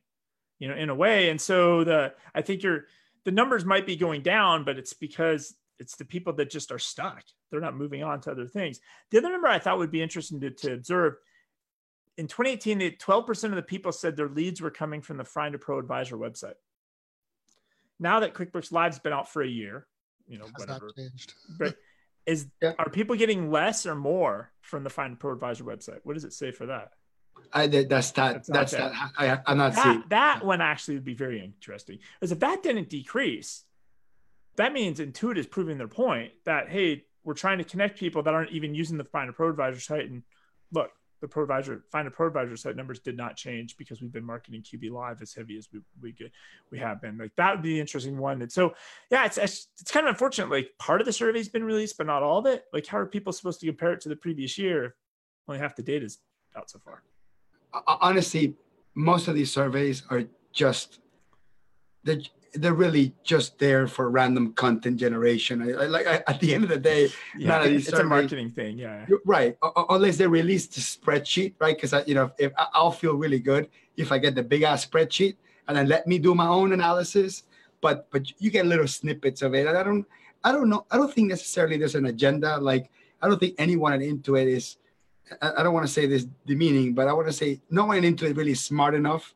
[0.59, 1.29] you know, in a way.
[1.29, 2.85] And so the I think you're
[3.25, 6.79] the numbers might be going down, but it's because it's the people that just are
[6.79, 7.23] stuck.
[7.51, 8.79] They're not moving on to other things.
[9.11, 11.15] The other number I thought would be interesting to, to observe
[12.19, 15.57] in 2018, 12% of the people said their leads were coming from the Find a
[15.57, 16.55] Pro Advisor website.
[17.97, 19.87] Now that QuickBooks Live's been out for a year,
[20.27, 21.33] you know, Has that whatever, changed?
[21.57, 21.77] but
[22.25, 22.73] is Yeah.
[22.77, 25.99] are people getting less or more from the Find a Pro Advisor website?
[26.03, 26.91] What does it say for that?
[27.53, 28.33] I, that- that's that.
[28.33, 28.91] That's That's that.
[28.91, 29.11] that.
[29.17, 29.99] I, I'm not seeing.
[30.01, 33.63] That, that one actually would be very interesting because if that didn't decrease,
[34.57, 38.33] that means Intuit is proving their point that hey, we're trying to connect people that
[38.33, 40.09] aren't even using the Find a Pro Advisor site.
[40.09, 40.23] And
[40.73, 44.11] look, the Pro Advisor Find a Pro Advisor site numbers did not change because we've
[44.11, 46.31] been marketing QB Live as heavy as we we get,
[46.71, 47.17] we have been.
[47.17, 48.41] Like that would be the interesting one.
[48.41, 48.73] And so
[49.11, 50.49] yeah, it's it's, kind of unfortunate.
[50.49, 52.65] Like part of the survey's been released, but not all of it.
[52.73, 54.85] Like how are people supposed to compare it to the previous year?
[54.85, 54.93] if
[55.47, 56.19] Only half the data's
[56.55, 57.03] out so far.
[57.87, 58.55] Honestly,
[58.95, 60.99] most of these surveys are just
[62.03, 62.17] they're,
[62.53, 65.61] they're really just there for random content generation.
[65.61, 68.51] I, I, like I, at the end of the day, Yeah, none it's a marketing
[68.51, 68.77] thing.
[68.77, 69.05] Yeah.
[69.25, 69.57] Right.
[69.89, 71.75] Unless they release the spreadsheet, right?
[71.75, 75.35] Because you know, if I'll feel really good if I get the big ass spreadsheet
[75.67, 77.43] and then let me do my own analysis.
[77.81, 80.05] But but you get little snippets of it, and I don't
[80.43, 80.85] I don't know.
[80.91, 82.57] I don't think necessarily there's an agenda.
[82.57, 82.89] Like
[83.21, 84.77] I don't think anyone Intuit is.
[85.41, 88.01] I, I don't want to say this demeaning, but I want to say no one
[88.01, 89.33] Intuit really smart enough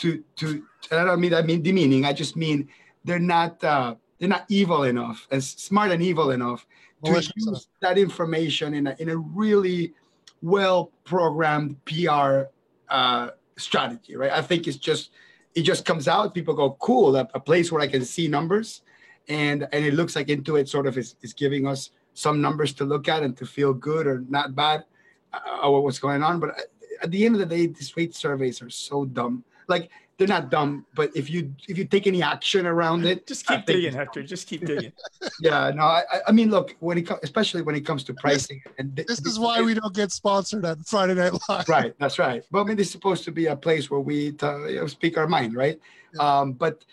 [0.00, 0.62] to to.
[0.90, 2.04] And I don't mean I mean demeaning.
[2.04, 2.68] I just mean
[3.04, 6.66] they're not uh, they're not evil enough and smart and evil enough
[7.04, 7.64] to Malicious use enough.
[7.80, 9.94] that information in a, in a really
[10.42, 12.42] well programmed PR
[12.88, 14.32] uh, strategy, right?
[14.32, 15.10] I think it's just
[15.54, 16.34] it just comes out.
[16.34, 18.82] People go, cool, a, a place where I can see numbers,
[19.28, 22.84] and and it looks like Intuit sort of is, is giving us some numbers to
[22.84, 24.84] look at and to feel good or not bad
[25.32, 26.40] uh, or what's going on.
[26.40, 26.66] But at-
[27.02, 29.42] at the end of the day, these rate surveys are so dumb.
[29.70, 33.46] Like they're not dumb, but if you if you take any action around it, Just
[33.46, 34.22] keep think digging, it's Hector.
[34.22, 34.92] Just keep digging.
[35.40, 38.12] yeah, no, I, I- I mean, look, when it comes, especially when it comes to
[38.12, 41.66] pricing, and th- This is why we don't get sponsored at Friday Night Live.
[41.68, 42.42] right, that's right.
[42.50, 45.16] But I mean, this is supposed to be a place where we you know, speak
[45.16, 45.78] our mind, right?
[46.14, 46.20] Yeah.
[46.40, 46.84] Um, but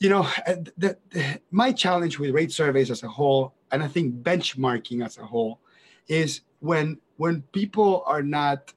[0.00, 3.88] you know, uh, the, the, my challenge with rate surveys as a whole, and I
[3.88, 5.60] think benchmarking as a whole,
[6.08, 8.72] is when when people are not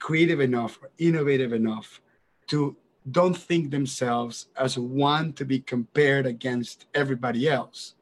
[0.00, 2.00] creative enough or innovative enough
[2.48, 2.76] to
[3.10, 7.94] don't think themselves as one to be compared against everybody else.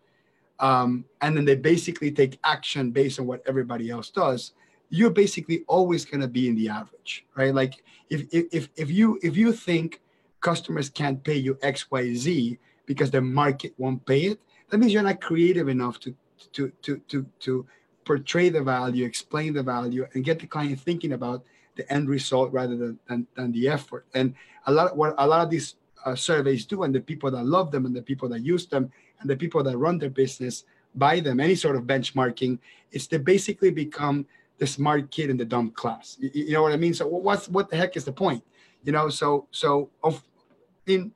[0.58, 4.52] Um, and then they basically take action based on what everybody else does.
[4.90, 7.54] You're basically always going to be in the average right?
[7.54, 10.00] Like if, if if you if you think
[10.40, 15.20] customers can't pay you xyz because the market won't pay it that means you're not
[15.20, 16.14] creative enough to
[16.52, 17.66] to to to to
[18.04, 21.44] portray the value explain the value and get the client thinking about
[21.78, 24.04] the end result rather than than, than the effort.
[24.12, 24.34] And
[24.66, 27.70] a lot what a lot of these uh, surveys do and the people that love
[27.70, 30.64] them and the people that use them and the people that run their business
[30.94, 32.58] by them any sort of benchmarking
[32.92, 34.26] is to basically become
[34.58, 36.16] the smart kid in the dumb class.
[36.18, 36.92] You, you know what i mean?
[36.92, 38.42] So what's what the heck is the point?
[38.84, 40.22] You know so so of
[40.86, 41.12] in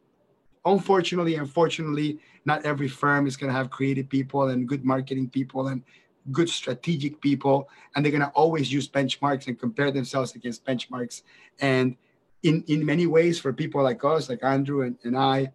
[0.65, 5.69] unfortunately unfortunately not every firm is going to have creative people and good marketing people
[5.69, 5.83] and
[6.31, 11.23] good strategic people and they're going to always use benchmarks and compare themselves against benchmarks.
[11.61, 11.97] And
[12.43, 15.53] in in many ways for people like us like andrew and, and i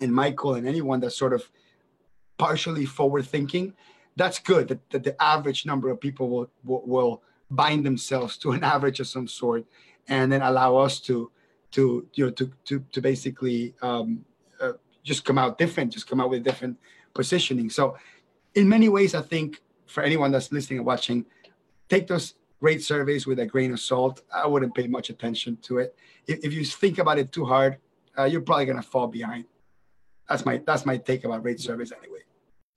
[0.00, 1.48] and michael and anyone that's sort of
[2.38, 3.72] partially forward thinking
[4.16, 8.52] that's good that, that the average number of people will, will will bind themselves to
[8.52, 9.64] an average of some sort
[10.08, 11.30] and then allow us to
[11.70, 14.24] to you know to to, to basically um,
[14.60, 16.78] uh, just come out different just come out with different
[17.14, 17.70] positioning.
[17.70, 17.96] So
[18.54, 21.24] in many ways i think for anyone that's listening and watching
[21.88, 24.22] take those great surveys with a grain of salt.
[24.34, 25.96] I wouldn't pay much attention to it.
[26.26, 27.78] If, if you think about it too hard
[28.18, 29.44] uh, you're probably going to fall behind.
[30.28, 32.20] That's my that's my take about rate surveys anyway.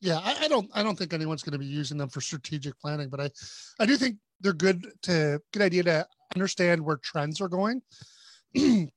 [0.02, 2.80] Yeah, I, I don't I don't think anyone's going to be using them for strategic
[2.80, 3.30] planning, but I
[3.80, 7.82] I do think they're good to good idea to understand where trends are going.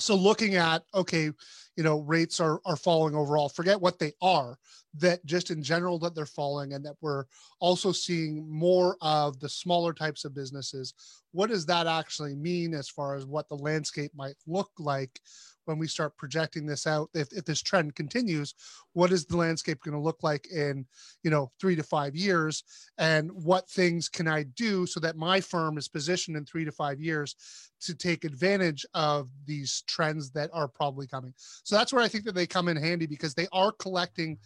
[0.00, 1.32] so looking at okay,
[1.78, 3.48] you know, rates are are falling overall.
[3.48, 4.58] Forget what they are.
[4.94, 7.26] That just in general that they're falling, and that we're
[7.60, 10.92] also seeing more of the smaller types of businesses.
[11.30, 15.20] What does that actually mean as far as what the landscape might look like
[15.68, 17.10] when we start projecting this out?
[17.14, 18.54] If, if this trend continues,
[18.94, 20.86] what is the landscape going to look like in
[21.22, 22.64] you know three to five years
[22.98, 26.72] and what things can i do so that my firm is positioned in three to
[26.72, 27.36] five years
[27.80, 32.24] to take advantage of these trends that are probably coming so that's where i think
[32.24, 34.36] that they come in handy because they are collecting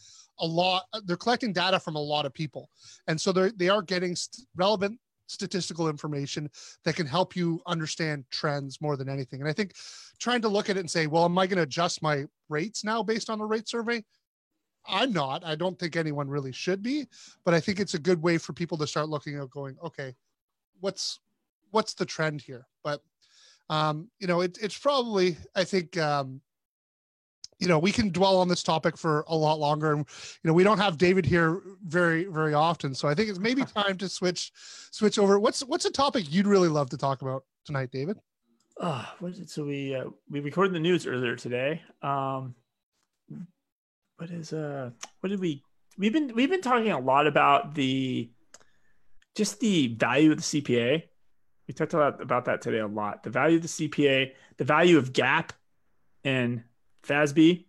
[0.41, 2.69] a lot they're collecting data from a lot of people
[3.07, 4.17] and so they're they are getting
[4.57, 4.99] relevant
[5.33, 6.51] statistical information
[6.85, 9.73] that can help you understand trends more than anything and i think
[10.19, 12.85] trying to look at it and say well am i going to adjust my rates
[12.85, 14.03] now based on the rate survey
[14.87, 15.45] I'm not.
[15.45, 17.07] I don't think anyone really should be,
[17.45, 20.15] but I think it's a good way for people to start looking at going, okay,
[20.81, 21.21] what's
[21.71, 22.67] what's the trend here?
[22.83, 23.01] But
[23.71, 26.41] um, you know, it, it's probably I think um,
[27.63, 30.01] you know we can dwell on this topic for a lot longer, and
[30.43, 33.63] you know we don't have David here very very often, so I think it's maybe
[33.65, 34.51] time to switch
[34.91, 35.39] switch over.
[35.39, 38.19] What's what's a topic you'd really love to talk about tonight, David?
[39.21, 39.49] What is it?
[39.49, 41.83] So we uh, we recorded the news earlier today.
[42.03, 42.57] Um,
[44.17, 45.63] what is uh what did we
[45.97, 48.29] we've been we've been talking a lot about the
[49.37, 51.05] just the value of the CPA.
[51.69, 53.23] We talked about about that today a lot.
[53.23, 55.51] The value of the CPA, the value of GAAP
[56.25, 56.65] and
[57.07, 57.65] FASB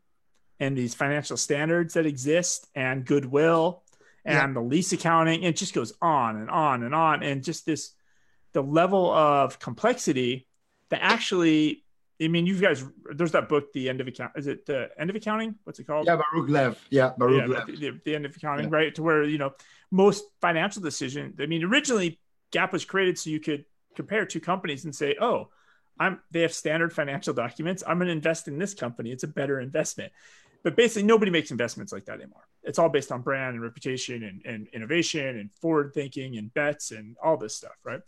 [0.59, 3.83] and these financial standards that exist and goodwill
[4.25, 5.43] and the lease accounting.
[5.43, 7.23] It just goes on and on and on.
[7.23, 7.91] And just this
[8.53, 10.47] the level of complexity
[10.89, 11.83] that actually
[12.21, 14.33] I mean, you guys, there's that book, The End of Account.
[14.37, 15.55] Is it the End of Accounting?
[15.63, 16.05] What's it called?
[16.05, 16.87] Yeah, Baruch Lev.
[16.89, 17.67] Yeah, Baruch yeah, Lev.
[17.67, 18.75] The, the, the, End of Accounting, yeah.
[18.75, 18.95] right?
[18.95, 19.53] To where, you know,
[19.91, 22.19] most financial decision, I mean, originally
[22.51, 23.65] GAAP was created so you could
[23.95, 25.49] compare two companies and say, oh,
[25.99, 27.83] I'm they have standard financial documents.
[27.85, 29.11] I'm going to invest in this company.
[29.11, 30.11] It's a better investment.
[30.63, 32.47] But basically, nobody makes investments like that anymore.
[32.63, 36.91] It's all based on brand and reputation and, and innovation and forward thinking and bets
[36.91, 37.99] and all this stuff, right?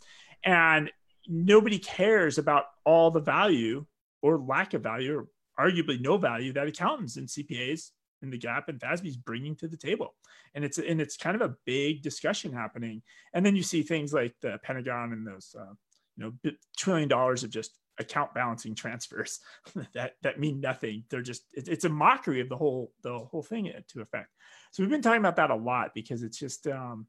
[0.42, 0.90] And
[1.28, 3.84] nobody cares about all the value
[4.22, 5.26] or lack of value or
[5.68, 7.90] arguably no value that accountants and CPAs
[8.22, 10.14] in the GAAP and FASB is bringing to the table.
[10.54, 13.02] And it's and it's kind of a big discussion happening.
[13.34, 15.74] And then you see things like the Pentagon and those uh,
[16.16, 19.40] you know trillion dollars of just account balancing transfers
[19.94, 21.04] that that mean nothing.
[21.10, 24.30] They're just it, it's a mockery of the whole the whole thing to effect.
[24.72, 27.06] So we've been talking about that a lot because it's just um,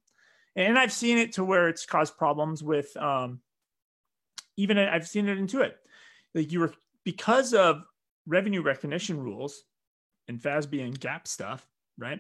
[0.56, 3.42] and I've seen it to where it's caused problems with um,
[4.58, 5.74] even I've seen it Intuit.
[6.34, 7.84] Like you were because of
[8.26, 9.64] revenue recognition rules
[10.28, 11.66] and FASB and GAAP stuff,
[11.98, 12.20] right?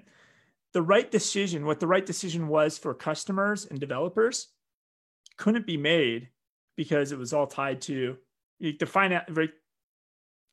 [0.73, 4.47] The right decision, what the right decision was for customers and developers,
[5.37, 6.29] couldn't be made
[6.77, 8.17] because it was all tied to
[8.61, 9.49] the finance, right?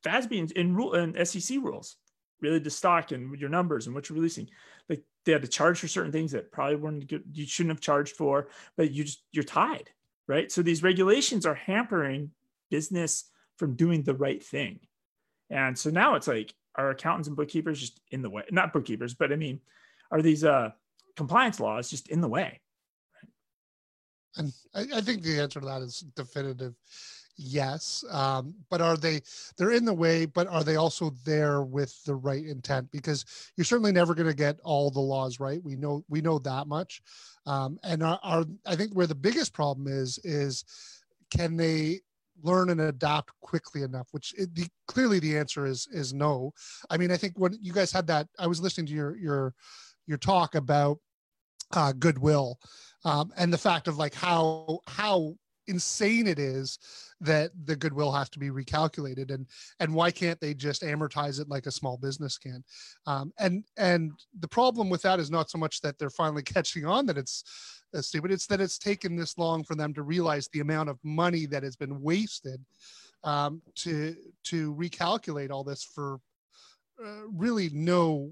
[0.05, 1.95] FASB in rule and SEC rules,
[2.41, 4.49] really the stock and your numbers and what you're releasing.
[4.89, 7.81] Like they had to charge for certain things that probably weren't good, you shouldn't have
[7.81, 9.89] charged for, but you just you're tied,
[10.27, 10.51] right?
[10.51, 12.31] So these regulations are hampering
[12.69, 13.25] business
[13.57, 14.79] from doing the right thing.
[15.49, 18.43] And so now it's like, are accountants and bookkeepers just in the way?
[18.51, 19.61] Not bookkeepers, but I mean,
[20.11, 20.71] are these uh,
[21.15, 22.59] compliance laws just in the way?
[24.37, 26.75] And I, I think the answer to that is definitive
[27.37, 28.03] yes.
[28.09, 29.21] Um, but are they
[29.57, 32.91] they're in the way but are they also there with the right intent?
[32.91, 35.61] Because you're certainly never going to get all the laws right.
[35.63, 37.01] We know we know that much.
[37.45, 40.63] Um, and our, i think where the biggest problem is is
[41.29, 42.01] can they
[42.43, 44.07] learn and adapt quickly enough?
[44.11, 46.53] Which it, the, clearly the answer is is no.
[46.89, 49.53] I mean i think when you guys had that i was listening to your your
[50.07, 50.99] your talk about
[51.73, 52.59] uh, goodwill
[53.05, 55.35] um, and the fact of like how how
[55.67, 56.77] insane it is
[57.21, 59.47] that the goodwill has to be recalculated and
[59.79, 62.63] and why can't they just amortize it like a small business can?
[63.07, 66.85] Um, and and the problem with that is not so much that they're finally catching
[66.85, 67.43] on that it's
[67.95, 70.99] uh, stupid it's that it's taken this long for them to realize the amount of
[71.03, 72.59] money that has been wasted
[73.23, 76.19] um, to to recalculate all this for
[77.03, 78.31] uh, really no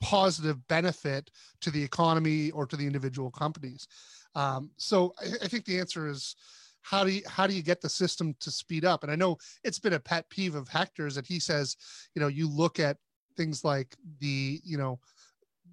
[0.00, 1.30] positive benefit
[1.60, 3.88] to the economy or to the individual companies.
[4.34, 6.36] Um, so I, I think the answer is
[6.82, 9.02] how do you how do you get the system to speed up?
[9.02, 11.76] And i know it's been a pet peeve of hector's that he says
[12.14, 12.96] you know you look at
[13.36, 14.98] things like the you know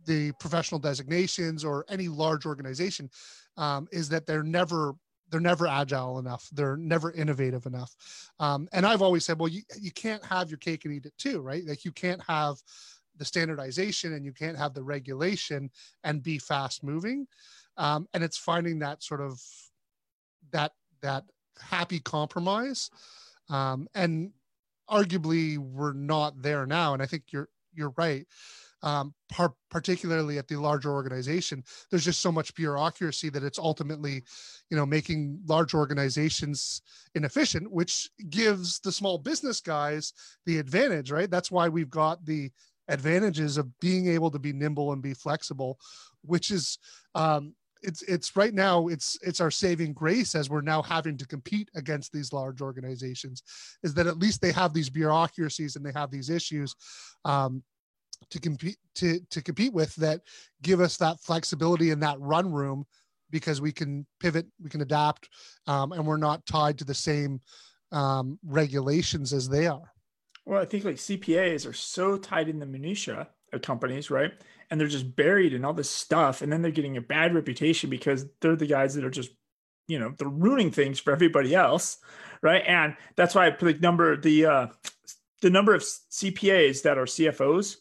[0.05, 3.09] the professional designations or any large organization
[3.57, 4.95] um, is that they're never
[5.29, 6.47] they're never agile enough.
[6.51, 7.95] They're never innovative enough.
[8.39, 11.13] Um, and i've always said well you, you can't have your cake and eat it
[11.17, 11.63] too right?
[11.65, 12.57] Like you can't have
[13.17, 15.69] the standardization and you can't have the regulation
[16.03, 17.27] and be fast moving.
[17.77, 19.41] Um, and it's finding that sort of
[20.51, 20.71] that
[21.01, 21.25] that
[21.59, 22.89] happy compromise.
[23.49, 24.31] Um, and
[24.89, 26.93] arguably we're not there now.
[26.93, 28.25] And i think you're you're right.
[28.83, 34.23] Um, par- particularly at the larger organization there's just so much bureaucracy that it's ultimately
[34.69, 36.81] you know making large organizations
[37.15, 40.11] inefficient which gives the small business guys
[40.45, 41.31] the advantage right?
[41.31, 42.51] That's why we've got the
[42.89, 45.79] advantages of being able to be nimble and be flexible
[46.23, 46.77] which is
[47.15, 51.27] um, it's it's right now it's it's our saving grace as we're now having to
[51.27, 53.43] compete against these large organizations
[53.83, 56.75] is that at least they have these bureaucracies and they have these issues
[57.25, 57.61] um,
[58.29, 60.21] to compete to to compete with that
[60.61, 62.85] give us that flexibility and that run room
[63.29, 65.29] because we can pivot we can adapt
[65.67, 67.41] um, and we're not tied to the same
[67.91, 69.92] um, regulations as they are
[70.45, 74.31] well i think like cpas are so tied in the minutia of companies right?
[74.69, 77.89] And they're just buried in all this stuff and then they're getting a bad reputation
[77.89, 79.31] because they're the guys that are just
[79.87, 81.97] you know they're ruining things for everybody else
[82.41, 82.63] right?
[82.65, 84.67] And that's why i put the number the uh
[85.41, 87.77] the number of cpas that are cfos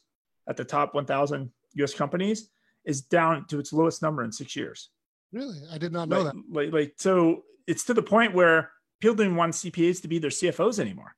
[0.49, 2.51] at the top 1000 us companies
[2.85, 4.91] is down to its lowest number in six years.
[5.33, 5.59] Really?
[5.73, 6.43] I did not know like, that.
[6.51, 10.31] like, like so it's to the point where people don't want cpas to be their
[10.31, 11.15] cfos anymore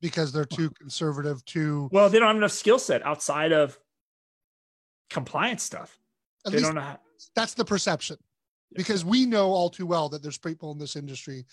[0.00, 3.78] because they're too conservative too well they don't have enough skill set outside of
[5.10, 5.98] compliance stuff.
[6.46, 6.80] At they don't know.
[6.80, 6.98] How-
[7.34, 8.16] that's the perception,
[8.74, 11.46] because we know all too well that there's people in this industry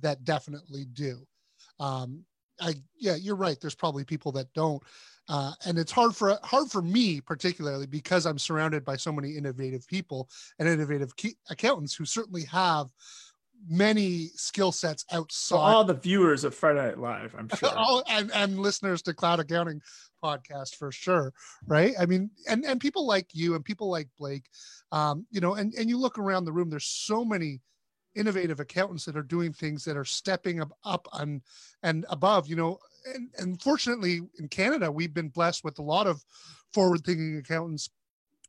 [0.00, 1.26] that definitely do.
[1.80, 2.24] Um,
[2.60, 3.58] I yeah, you're right.
[3.60, 4.82] There's probably people that don't,
[5.28, 9.36] uh, and it's hard for hard for me particularly because I'm surrounded by so many
[9.36, 10.28] innovative people
[10.58, 12.88] and innovative key, accountants who certainly have
[13.68, 15.56] many skill sets outside.
[15.56, 17.70] So all the viewers of Friday Night Live, I'm sure.
[17.76, 19.80] oh, and, and listeners to Cloud Accounting
[20.22, 21.32] podcast for sure.
[21.66, 21.94] Right.
[21.98, 24.44] I mean, and, and people like you and people like Blake,
[24.92, 27.60] um, you know, and, and you look around the room, there's so many
[28.14, 31.42] innovative accountants that are doing things that are stepping up, up and,
[31.82, 32.78] and above, you know,
[33.14, 36.22] and, and fortunately in Canada, we've been blessed with a lot of
[36.72, 37.90] forward thinking accountants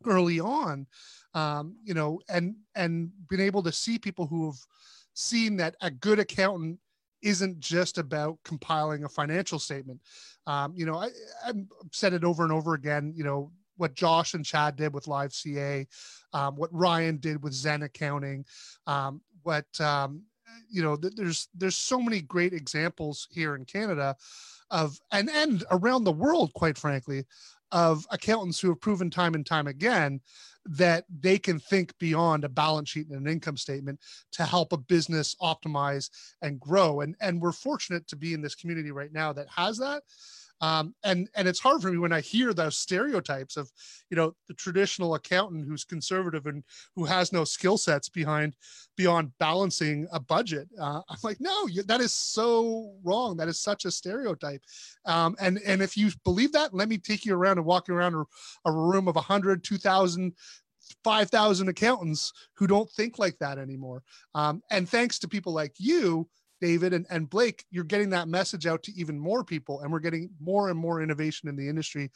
[0.05, 0.87] early on,
[1.37, 4.59] um, you know, and, and been able to see people who have
[5.13, 6.79] seen that a good accountant
[7.21, 10.01] isn't just about compiling a financial statement.
[10.47, 11.09] Um, you know, I,
[11.45, 11.57] I've
[11.91, 15.31] said it over and over again, you know, what Josh and Chad did with Live
[15.31, 15.85] CA,
[16.33, 18.43] um, what Ryan did with Xen Accounting,
[18.87, 20.23] um, what um,
[20.67, 20.95] you know.
[20.95, 24.15] Th- there's there's so many great examples here in Canada
[24.71, 27.25] of and and around the world, quite frankly,
[27.71, 30.21] of accountants who have proven time and time again
[30.65, 33.99] that they can think beyond a balance sheet and an income statement
[34.31, 36.09] to help a business optimize
[36.41, 37.01] and grow.
[37.01, 40.03] And, and we're fortunate to be in this community right now that has that.
[40.61, 43.71] Um, and and it's hard for me when I hear those stereotypes of,
[44.09, 46.63] you know, the traditional accountant who's conservative and
[46.95, 48.55] who has no skill sets behind
[48.95, 50.67] beyond balancing a budget.
[50.79, 53.37] Uh, I'm like, no, you, that is so wrong.
[53.37, 54.61] That is such a stereotype.
[55.05, 57.93] Um, and and if you believe that, let me take you around and walk you
[57.93, 58.23] around a,
[58.65, 60.33] a room of 100, 2,000
[61.03, 64.03] 5,000 accountants who don't think like that anymore.
[64.33, 66.29] Um, and thanks to people like you,
[66.59, 69.99] David and, and Blake, you're getting that message out to even more people, and we're
[69.99, 72.11] getting more and more innovation in the industry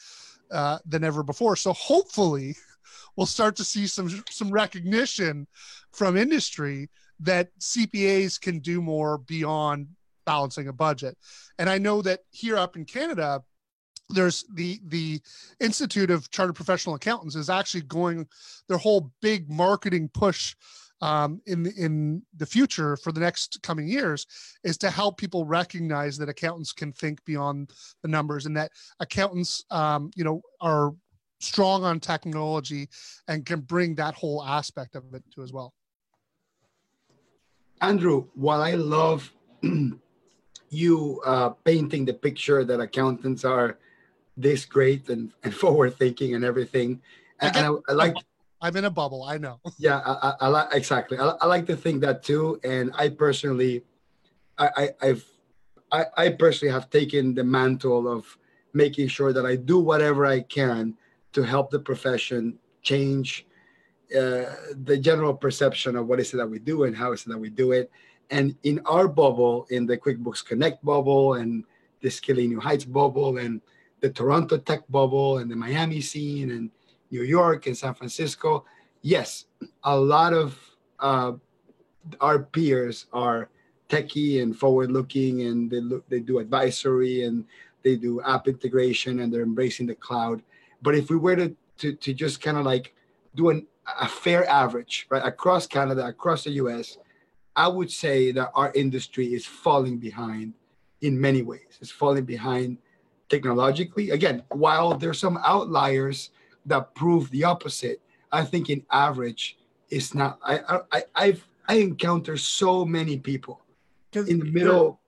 [0.52, 1.56] uh, than ever before.
[1.56, 2.56] So hopefully,
[3.16, 5.48] we'll start to see some some recognition
[5.92, 6.89] from industry
[7.20, 9.88] that CPAs can do more beyond
[10.26, 11.18] balancing a budget.
[11.60, 13.44] And I know that here up in Canada,
[14.10, 15.22] there's the the
[15.60, 18.28] Institute of Chartered Professional Accountants is actually going
[18.68, 20.56] their whole big marketing push
[21.02, 24.28] um, in in the future for the next coming years
[24.64, 27.72] is to help people recognize that accountants can think beyond
[28.02, 30.93] the numbers and that accountants um, you know are
[31.39, 32.88] strong on technology
[33.28, 35.74] and can bring that whole aspect of it to as well.
[37.82, 39.32] Andrew while i love
[40.70, 43.80] you uh, painting the picture that accountants are
[44.38, 47.02] this great and, and forward thinking and everything
[47.39, 48.16] and, and I, I like
[48.62, 49.24] I'm in a bubble.
[49.24, 49.59] I know.
[49.78, 51.18] Yeah, I, I, like exactly.
[51.18, 53.84] I, I, like to think that too, and I personally,
[54.57, 55.24] I, I have
[55.91, 58.38] I, I personally have taken the mantle of
[58.74, 60.95] making sure that I do whatever I can
[61.34, 63.45] to help the profession change
[64.16, 67.30] uh, the general perception of what is it that we do and how is it
[67.30, 67.89] that we do it.
[68.30, 71.64] And in our bubble, in the QuickBooks Connect bubble and
[72.01, 73.62] the Scaling New Heights bubble and
[74.01, 76.72] the Toronto tech bubble and the Miami scene and
[77.12, 78.66] New York and San Francisco,
[79.01, 79.45] yes,
[79.84, 80.57] a lot of
[80.99, 81.34] uh,
[82.20, 83.49] our peers are
[83.89, 87.45] techie and forward-looking, and they look they do advisory and
[87.84, 90.41] they do app integration and they're embracing the cloud.
[90.82, 92.93] But if we were to to, to just kind of like
[93.36, 93.68] do an,
[93.99, 96.97] a fair average right across Canada, across the U.S.,
[97.55, 100.53] I would say that our industry is falling behind
[101.01, 101.78] in many ways.
[101.82, 102.78] It's falling behind
[103.30, 104.12] technologically.
[104.12, 106.30] Again, while there's some outliers
[106.66, 108.01] that prove the opposite.
[108.32, 109.57] I think in average,
[109.89, 110.39] it's not.
[110.43, 113.62] I I I've I encounter so many people
[114.14, 114.99] in the middle,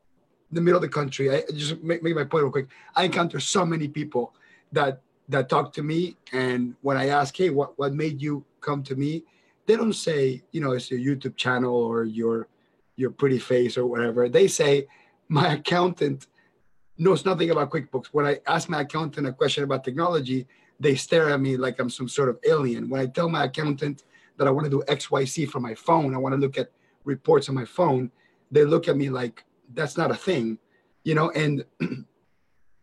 [0.51, 1.29] the middle of the country.
[1.31, 2.67] I just make, make my point real quick.
[2.95, 4.33] I encounter so many people
[4.71, 8.83] that that talk to me, and when I ask, hey, what what made you come
[8.83, 9.23] to me?
[9.65, 12.47] They don't say, you know, it's your YouTube channel or your
[12.95, 14.29] your pretty face or whatever.
[14.29, 14.87] They say,
[15.29, 16.27] my accountant
[16.97, 18.07] knows nothing about QuickBooks.
[18.07, 20.47] When I ask my accountant a question about technology,
[20.79, 22.89] they stare at me like I'm some sort of alien.
[22.89, 24.03] When I tell my accountant
[24.37, 26.71] that I want to do XYZ from my phone, I want to look at
[27.03, 28.11] reports on my phone,
[28.51, 29.43] they look at me like
[29.73, 30.57] that's not a thing,
[31.03, 31.31] you know.
[31.31, 31.65] And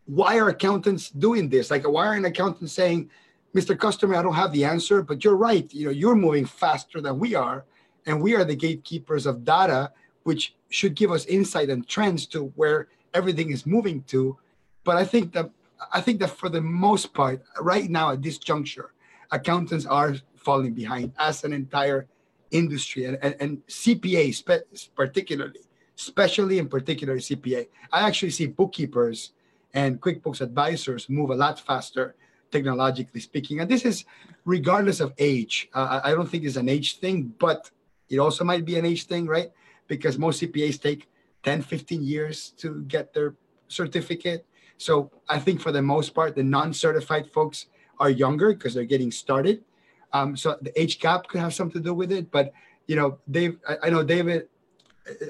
[0.05, 1.71] why are accountants doing this?
[1.71, 3.09] Like, why are an accountant saying,
[3.55, 3.77] Mr.
[3.77, 5.71] Customer, I don't have the answer, but you're right.
[5.73, 7.65] You know, you're moving faster than we are,
[8.05, 9.91] and we are the gatekeepers of data,
[10.23, 14.37] which should give us insight and trends to where everything is moving to.
[14.83, 15.49] But I think that
[15.91, 18.93] I think that for the most part, right now at this juncture,
[19.31, 22.07] accountants are falling behind as an entire
[22.51, 25.61] industry and, and, and CPA spe- particularly,
[25.97, 27.67] especially in particular CPA.
[27.91, 29.31] I actually see bookkeepers
[29.73, 32.15] and QuickBooks advisors move a lot faster
[32.51, 33.61] technologically speaking.
[33.61, 34.05] And this is
[34.45, 35.69] regardless of age.
[35.73, 37.71] Uh, I don't think it's an age thing, but
[38.09, 39.51] it also might be an age thing, right?
[39.87, 41.07] Because most CPAs take
[41.43, 43.35] 10, 15 years to get their
[43.67, 44.45] certificate.
[44.81, 47.67] So I think for the most part, the non-certified folks
[47.99, 49.63] are younger because they're getting started.
[50.11, 52.31] Um, so the age gap could have something to do with it.
[52.31, 52.51] But
[52.87, 54.49] you know, Dave, I, I know David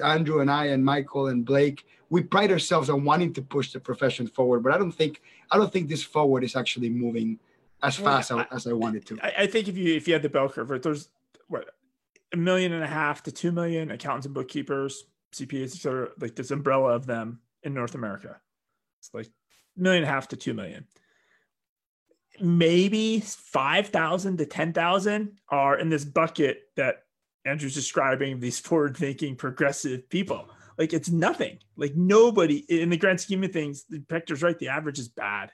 [0.02, 3.80] Andrew and I and Michael and Blake, we pride ourselves on wanting to push the
[3.80, 4.62] profession forward.
[4.62, 7.38] But I don't think I don't think this forward is actually moving
[7.82, 9.18] as fast I, as I wanted to.
[9.22, 11.08] I, I, think if you if you had the bell curve, there's
[11.48, 11.74] what
[12.32, 16.08] a million and a half to two million accountants and bookkeepers, CPAs, etc.
[16.18, 18.40] Like this umbrella of them in North America.
[18.98, 19.28] It's like
[19.76, 20.86] million and a half to two million.
[22.40, 27.04] Maybe five thousand to ten thousand are in this bucket that
[27.44, 28.40] Andrew's describing.
[28.40, 30.48] These forward-thinking, progressive people.
[30.78, 31.58] Like it's nothing.
[31.76, 33.84] Like nobody in the grand scheme of things.
[33.88, 34.58] The Hector's right.
[34.58, 35.52] The average is bad.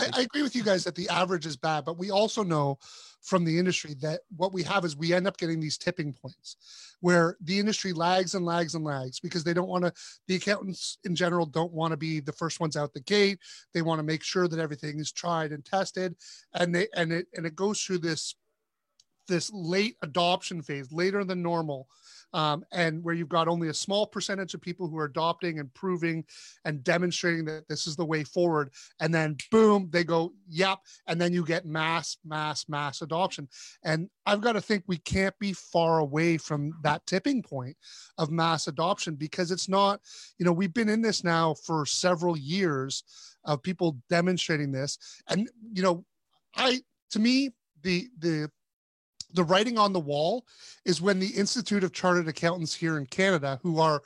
[0.00, 2.78] I, I, agree with you guys that the average is bad, but we also know
[3.22, 6.56] from the industry that what we have is we end up getting these tipping points
[7.00, 9.92] where the industry lags and lags and lags because they don't want to
[10.26, 13.38] the accountants in general don't want to be the first ones out the gate.
[13.74, 16.16] They want to make sure that everything is tried and tested
[16.54, 18.34] and they and it and it goes through this
[19.28, 21.88] this late adoption phase later than normal
[22.32, 25.72] um, and where you've got only a small percentage of people who are adopting and
[25.74, 26.24] proving
[26.64, 28.70] and demonstrating that this is the way forward.
[29.00, 30.78] And then boom, they go, yep.
[31.06, 33.48] And then you get mass, mass, mass adoption.
[33.84, 37.76] And I've got to think we can't be far away from that tipping point
[38.18, 40.00] of mass adoption because it's not,
[40.38, 43.02] you know, we've been in this now for several years
[43.44, 44.98] of people demonstrating this.
[45.28, 46.04] And, you know,
[46.54, 47.50] I, to me,
[47.82, 48.50] the, the,
[49.34, 50.44] the writing on the wall
[50.84, 54.02] is when the Institute of Chartered Accountants here in Canada, who are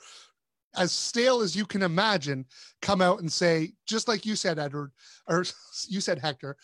[0.77, 2.45] as stale as you can imagine,
[2.81, 4.91] come out and say, just like you said, Edward,
[5.27, 5.45] or
[5.87, 6.57] you said, Hector,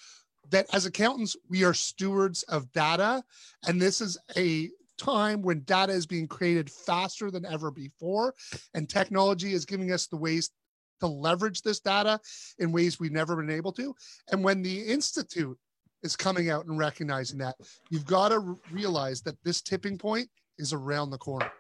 [0.49, 3.23] that as accountants, we are stewards of data.
[3.67, 8.33] And this is a time when data is being created faster than ever before.
[8.73, 10.51] And technology is giving us the ways
[10.99, 12.19] to leverage this data
[12.59, 13.95] in ways we've never been able to.
[14.31, 15.57] And when the Institute
[16.03, 17.55] is coming out and recognizing that.
[17.89, 21.51] You've got to realize that this tipping point is around the corner.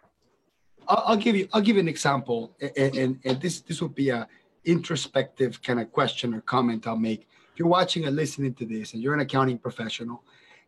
[0.87, 3.95] I'll, I'll give you I'll give you an example, and, and, and this this would
[3.95, 4.27] be a
[4.65, 7.27] introspective kind of question or comment I'll make.
[7.53, 10.23] If you're watching and listening to this, and you're an accounting professional,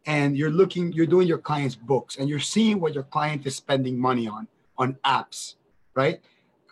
[0.05, 3.55] and you're looking, you're doing your client's books, and you're seeing what your client is
[3.55, 4.47] spending money on
[4.77, 5.55] on apps,
[5.95, 6.19] right?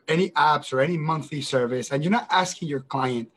[0.08, 3.32] Any apps or any monthly service, and you're not asking your client,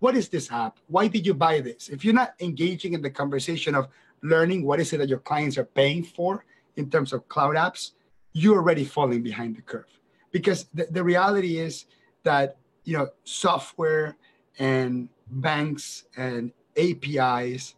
[0.00, 0.78] what is this app?
[0.88, 1.88] Why did you buy this?
[1.88, 3.88] If you're not engaging in the conversation of
[4.22, 6.44] learning what is it that your clients are paying for
[6.76, 7.92] in terms of cloud apps,
[8.32, 9.86] you're already falling behind the curve.
[10.32, 11.86] Because the, the reality is
[12.24, 14.16] that you know software
[14.58, 17.74] and banks and APIs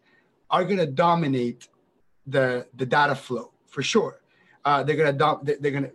[0.50, 1.68] are going to dominate
[2.26, 4.20] the the data flow for sure.
[4.64, 5.92] Uh, they're going to they're going to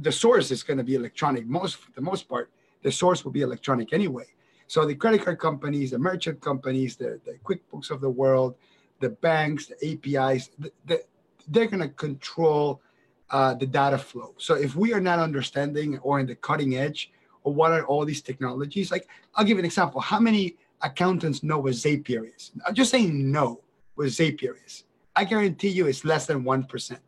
[0.00, 2.50] the source is going to be electronic most for the most part.
[2.82, 4.26] The source will be electronic anyway.
[4.68, 8.54] So the credit card companies, the merchant companies, the, the QuickBooks of the world,
[9.00, 11.02] the banks, the APIs, the, the,
[11.48, 12.82] they're going to control
[13.30, 14.34] uh, the data flow.
[14.36, 17.10] So if we are not understanding or in the cutting edge
[17.46, 20.02] of what are all these technologies, like I'll give an example.
[20.02, 22.52] How many accountants know what Zapier is?
[22.66, 23.62] I'm just saying no
[23.94, 24.84] what Zapier is.
[25.16, 26.98] I guarantee you it's less than 1%.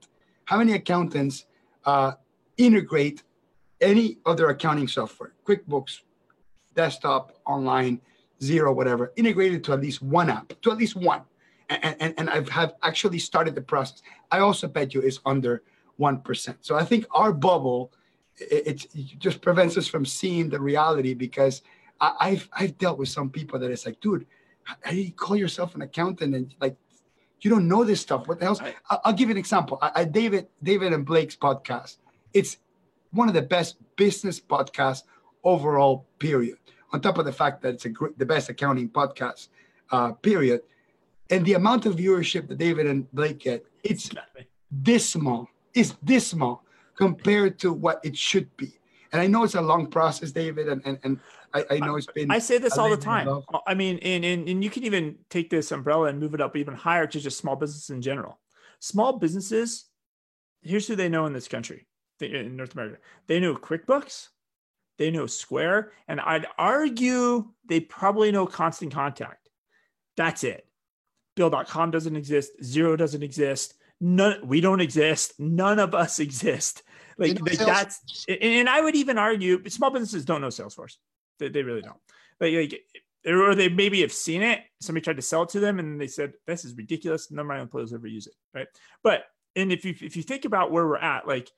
[0.46, 1.44] How many accountants
[1.84, 2.12] uh,
[2.56, 3.22] integrate
[3.80, 6.00] any other accounting software, QuickBooks,
[6.84, 8.00] desktop, online,
[8.40, 11.22] Xero, whatever, integrated to at least one app, to at least one.
[11.68, 14.02] And, and, and I've have actually started the process.
[14.30, 15.62] I also bet you is under
[16.00, 16.56] 1%.
[16.62, 17.92] So I think our bubble,
[18.38, 21.62] it, it just prevents us from seeing the reality because
[22.00, 24.26] I, have I've dealt with some people that it's like, dude,
[24.64, 26.76] how do you call yourself an accountant and like
[27.42, 28.26] you don't know this stuff?
[28.26, 28.60] What the hell?
[28.90, 29.78] I, will give you an example.
[29.82, 31.98] I, I, David David and Blake's podcast.
[32.32, 32.56] It's
[33.10, 35.04] one of the best business podcasts
[35.44, 36.06] overall.
[36.18, 36.58] Period
[36.92, 39.48] on top of the fact that it's a great, the best accounting podcast,
[39.90, 40.62] uh, period.
[41.30, 44.10] And the amount of viewership that David and Blake get, it's
[44.82, 45.48] dismal.
[45.74, 46.64] It's dismal
[46.96, 48.72] compared to what it should be.
[49.12, 51.20] And I know it's a long process, David, and and, and
[51.52, 52.30] I, I know it's been.
[52.30, 53.42] I say this all the time.
[53.66, 56.56] I mean, and, and and you can even take this umbrella and move it up
[56.56, 58.38] even higher to just small business in general.
[58.78, 59.86] Small businesses,
[60.62, 61.86] here's who they know in this country,
[62.20, 62.98] in North America.
[63.26, 64.28] They know QuickBooks,
[65.00, 69.48] they know Square, and I'd argue they probably know Constant Contact.
[70.18, 70.66] That's it.
[71.36, 72.52] Bill.com doesn't exist.
[72.62, 73.72] Xero doesn't exist.
[73.98, 74.46] None.
[74.46, 75.40] We don't exist.
[75.40, 76.82] None of us exist.
[77.16, 78.26] Like, like that's.
[78.28, 80.96] And I would even argue small businesses don't know Salesforce.
[81.38, 81.96] They, they really don't.
[82.38, 82.82] Like, like
[83.26, 84.60] or they maybe have seen it.
[84.82, 87.30] Somebody tried to sell it to them, and they said, "This is ridiculous.
[87.30, 88.68] None of my employees ever use it." Right.
[89.02, 89.24] But
[89.56, 91.50] and if you if you think about where we're at, like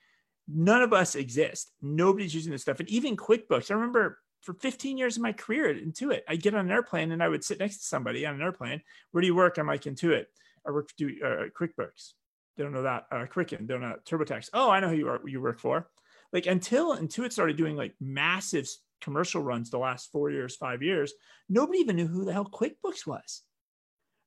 [0.49, 1.71] none of us exist.
[1.81, 2.81] Nobody's using this stuff.
[2.81, 6.55] And even QuickBooks, I remember for 15 years of my career at Intuit, I'd get
[6.55, 8.83] on an airplane and I would sit next to somebody on an airplane.
[9.13, 9.59] Where do you work?
[9.59, 10.25] I'm like Intuit.
[10.67, 12.13] I work for uh, QuickBooks.
[12.57, 13.05] They don't know that.
[13.11, 13.67] Uh, Quicken.
[13.67, 14.51] They don't know TurboTax.
[14.53, 15.89] Oh, I know who you, are, you work for.
[16.33, 18.69] like until Intuit started doing like massive
[19.01, 21.13] commercial runs the last four years, five years,
[21.49, 23.43] nobody even knew who the hell QuickBooks was.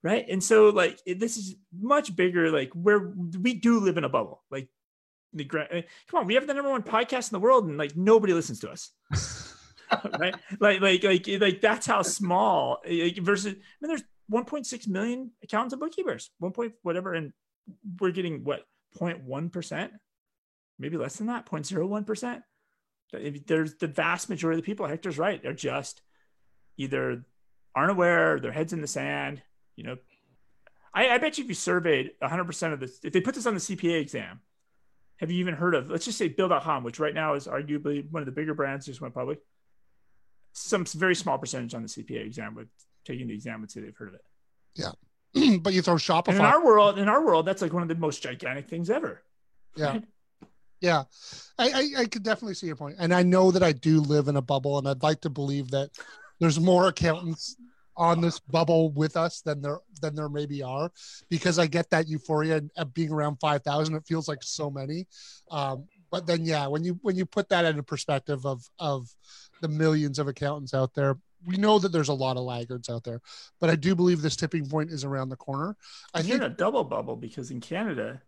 [0.04, 0.26] Right.
[0.30, 4.44] And so like this is much bigger, like where we do live in a bubble.
[4.52, 4.70] Like
[5.40, 8.34] Eh, come on, we have the number one podcast in the world, and like nobody
[8.34, 8.92] listens to us.
[10.20, 10.36] right?
[10.60, 13.54] Like, like, like, like that's how small like, versus.
[13.54, 17.34] I mean, there's 1.6 million accountants and bookkeepers, one point whatever, and
[18.00, 18.66] we're getting what
[18.98, 19.94] 0.1 percent,
[20.80, 22.44] maybe less than that, 0.01 percent.
[23.12, 24.88] There's the vast majority of the people.
[24.88, 25.42] Hector's right.
[25.42, 26.02] They're just
[26.78, 27.24] either
[27.76, 29.42] aren't aware, their heads in the sand.
[29.76, 29.98] You know,
[30.94, 33.46] I, I bet you if you surveyed 100 percent of this, if they put this
[33.46, 34.42] on the CPA exam,
[35.18, 35.90] have you even heard of?
[35.90, 39.02] Let's just say Bill.com, which right now is arguably one of the bigger brands just
[39.02, 39.40] went public.
[40.54, 42.70] Some very small percentage on the CPA exam would
[43.06, 44.22] taking the exam would say they've heard of it.
[44.76, 46.30] Yeah, but you throw Shopify.
[46.30, 48.90] And in our world, in our world, that's like one of the most gigantic things
[48.90, 49.22] ever.
[49.76, 49.86] Yeah.
[49.86, 50.04] Right?
[50.82, 51.04] Yeah,
[51.58, 54.28] I, I, I could definitely see your point, and I know that I do live
[54.28, 55.90] in a bubble, and I'd like to believe that
[56.40, 57.56] there's more accountants
[57.98, 60.92] on this bubble with us than there than there maybe are,
[61.30, 63.96] because I get that euphoria of being around five thousand.
[63.96, 65.08] It feels like so many,
[65.52, 69.10] um, but then yeah, when you when you put that into perspective of of
[69.62, 73.04] the millions of accountants out there, we know that there's a lot of laggards out
[73.04, 73.22] there,
[73.60, 75.76] but I do believe this tipping point is around the corner.
[76.14, 78.22] I think a double bubble because in Canada,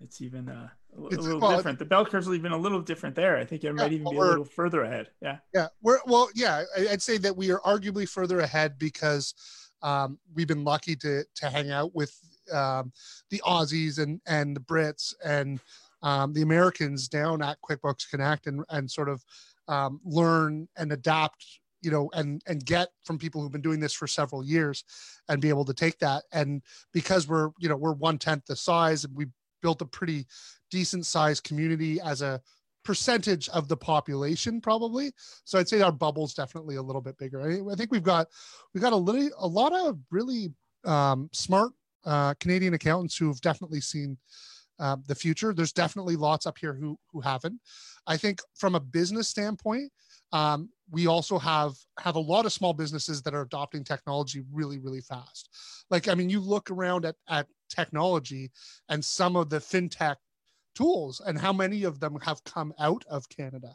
[0.00, 1.78] it's even uh, a, a little well, different.
[1.78, 3.36] The bell curve's even a little different there.
[3.36, 5.08] I think it might even be a little further ahead.
[5.22, 5.38] Yeah.
[5.54, 5.68] Yeah.
[5.82, 6.64] We're well, yeah.
[6.90, 9.34] I'd say that we are arguably further ahead because
[9.82, 12.14] um, we've been lucky to to hang out with
[12.52, 12.92] um,
[13.30, 15.60] the Aussies and and the Brits and
[16.02, 19.24] um, the Americans down at QuickBooks Connect and and sort of
[19.68, 21.44] um, learn and adapt
[21.82, 24.84] you know and and get from people who've been doing this for several years
[25.28, 28.56] and be able to take that and because we're you know we're one tenth the
[28.56, 29.26] size and we
[29.66, 30.24] built a pretty
[30.70, 32.40] decent sized community as a
[32.84, 35.10] percentage of the population probably.
[35.44, 37.42] So i'd say our bubble's definitely a little bit bigger.
[37.42, 38.28] I, think we've got
[38.72, 40.52] we've got a little a lot of really
[40.84, 41.72] um, smart
[42.04, 44.16] uh, canadian accountants who've definitely seen
[44.78, 45.52] uh, the future.
[45.52, 47.60] There's definitely lots up here who who haven't.
[48.06, 49.90] I think from a business standpoint
[50.32, 54.78] um, we also have have a lot of small businesses that are adopting technology really
[54.78, 55.48] really fast
[55.90, 58.50] like i mean you look around at at technology
[58.88, 60.16] and some of the fintech
[60.76, 63.74] tools and how many of them have come out of Canada,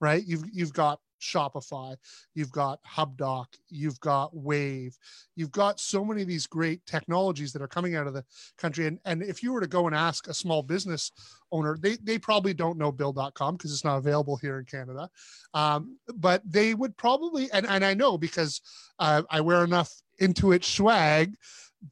[0.00, 0.22] right?
[0.26, 1.96] You've you've got Shopify,
[2.34, 4.96] you've got HubDoc, you've got Wave,
[5.36, 8.24] you've got so many of these great technologies that are coming out of the
[8.56, 8.86] country.
[8.86, 11.12] And, and if you were to go and ask a small business
[11.52, 15.08] owner, they, they probably don't know Bill.com because it's not available here in Canada.
[15.54, 18.60] Um, but they would probably, and, and I know because
[18.98, 21.34] uh, I wear enough Intuit swag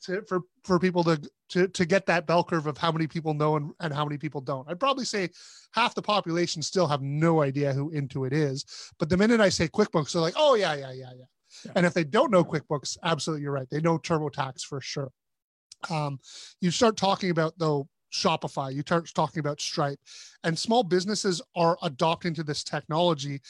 [0.04, 1.20] to, for for people to
[1.50, 4.18] to to get that bell curve of how many people know and, and how many
[4.18, 4.68] people don't.
[4.68, 5.30] I'd probably say
[5.72, 8.64] half the population still have no idea who Intuit is.
[8.98, 11.24] But the minute I say QuickBooks, they're like, oh yeah, yeah, yeah, yeah.
[11.64, 11.72] yeah.
[11.76, 13.68] And if they don't know QuickBooks, absolutely you're right.
[13.70, 15.10] They know TurboTax for sure.
[15.90, 16.18] Um,
[16.60, 19.98] you start talking about though Shopify, you start talking about Stripe,
[20.44, 23.40] and small businesses are adopting to this technology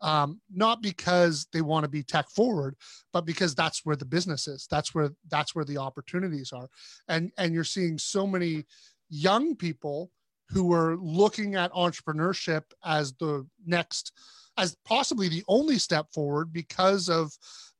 [0.00, 2.76] um, not because they want to be tech forward,
[3.12, 4.66] but because that's where the business is.
[4.70, 6.68] That's where that's where the opportunities are,
[7.08, 8.64] and and you're seeing so many
[9.08, 10.10] young people
[10.50, 14.12] who are looking at entrepreneurship as the next,
[14.58, 17.32] as possibly the only step forward because of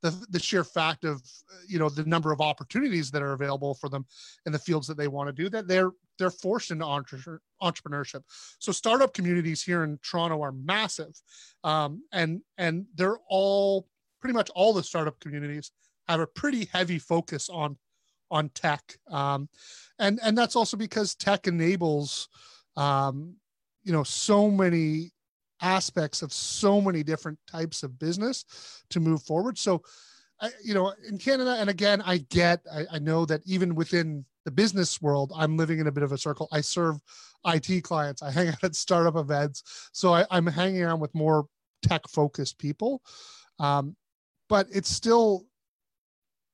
[0.02, 1.22] the, the sheer fact of
[1.66, 4.04] you know the number of opportunities that are available for them
[4.44, 8.22] in the fields that they want to do that they're they're forced into entre- entrepreneurship.
[8.58, 11.12] So startup communities here in toronto are massive.
[11.62, 13.86] Um, and and they're all
[14.20, 15.70] pretty much all the startup communities
[16.08, 17.76] have a pretty heavy focus on
[18.30, 18.96] on tech.
[19.10, 19.48] Um,
[19.98, 22.28] and and that's also because tech enables
[22.76, 23.36] um,
[23.82, 25.12] you know so many
[25.60, 28.44] aspects of so many different types of business
[28.90, 29.58] to move forward.
[29.58, 29.82] So,
[30.40, 34.24] I, you know, in Canada, and again, I get, I, I know that even within
[34.44, 36.48] the business world, I'm living in a bit of a circle.
[36.52, 37.00] I serve
[37.46, 38.22] IT clients.
[38.22, 41.46] I hang out at startup events, so I, am hanging around with more
[41.82, 43.02] tech focused people.
[43.58, 43.96] Um,
[44.48, 45.46] but it's still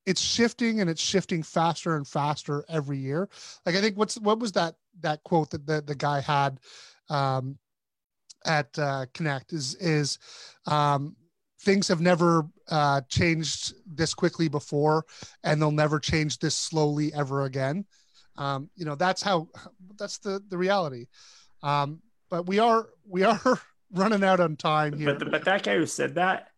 [0.07, 3.29] it's shifting and it's shifting faster and faster every year.
[3.67, 6.59] Like I think what's what was that that quote that the, the guy had
[7.09, 7.59] um,
[8.45, 10.19] at uh, Connect is is
[10.67, 11.17] um,
[11.61, 15.05] things have never uh, changed this quickly before,
[15.45, 17.85] and they'll never change this slowly ever again.
[18.37, 19.49] Um, you know that's how
[19.99, 21.07] that's the the reality.
[21.63, 22.01] Um,
[22.31, 23.61] but we are we are
[23.93, 25.15] running out on time here.
[25.15, 26.49] But, but that guy who said that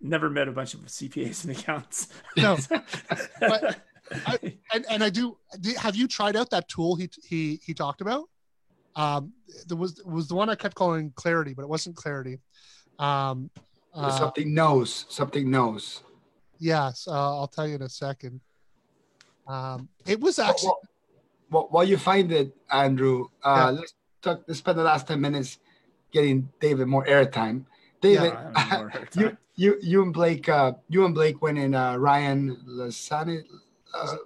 [0.00, 2.08] never met a bunch of CPAs and accounts.
[2.36, 2.56] No,
[3.40, 3.80] but
[4.26, 4.38] I,
[4.72, 5.36] and, and I do.
[5.76, 8.28] Have you tried out that tool he he he talked about?
[8.96, 9.32] Um,
[9.66, 12.38] there was was the one I kept calling clarity, but it wasn't clarity.
[12.98, 13.50] Um,
[13.94, 15.06] uh, something knows.
[15.08, 16.02] Something knows.
[16.58, 18.40] Yes, uh, I'll tell you in a second.
[19.46, 20.68] Um, it was actually.
[20.68, 20.80] Well,
[21.50, 23.70] well, while you find it, Andrew, uh, yeah.
[23.70, 24.42] let's talk.
[24.46, 25.58] Let's spend the last ten minutes
[26.12, 27.64] getting David more airtime.
[28.00, 32.56] David, yeah, you, you, you and Blake, uh, you and Blake went in uh, Ryan
[32.68, 33.42] Lasani,
[33.94, 34.16] uh,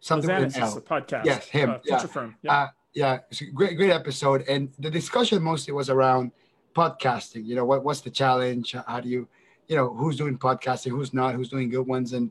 [0.00, 0.80] something with an L.
[0.80, 1.24] podcast.
[1.24, 1.70] Yes, him.
[1.70, 1.98] Uh, yeah.
[1.98, 2.36] Firm.
[2.42, 2.52] Yeah.
[2.52, 4.42] Uh, yeah, it's a great, great episode.
[4.48, 6.32] And the discussion mostly was around
[6.78, 7.44] podcasting.
[7.44, 8.76] You know, what, what's the challenge?
[8.86, 9.26] How do you,
[9.66, 12.12] you know, who's doing podcasting, who's not, who's doing good ones.
[12.12, 12.30] And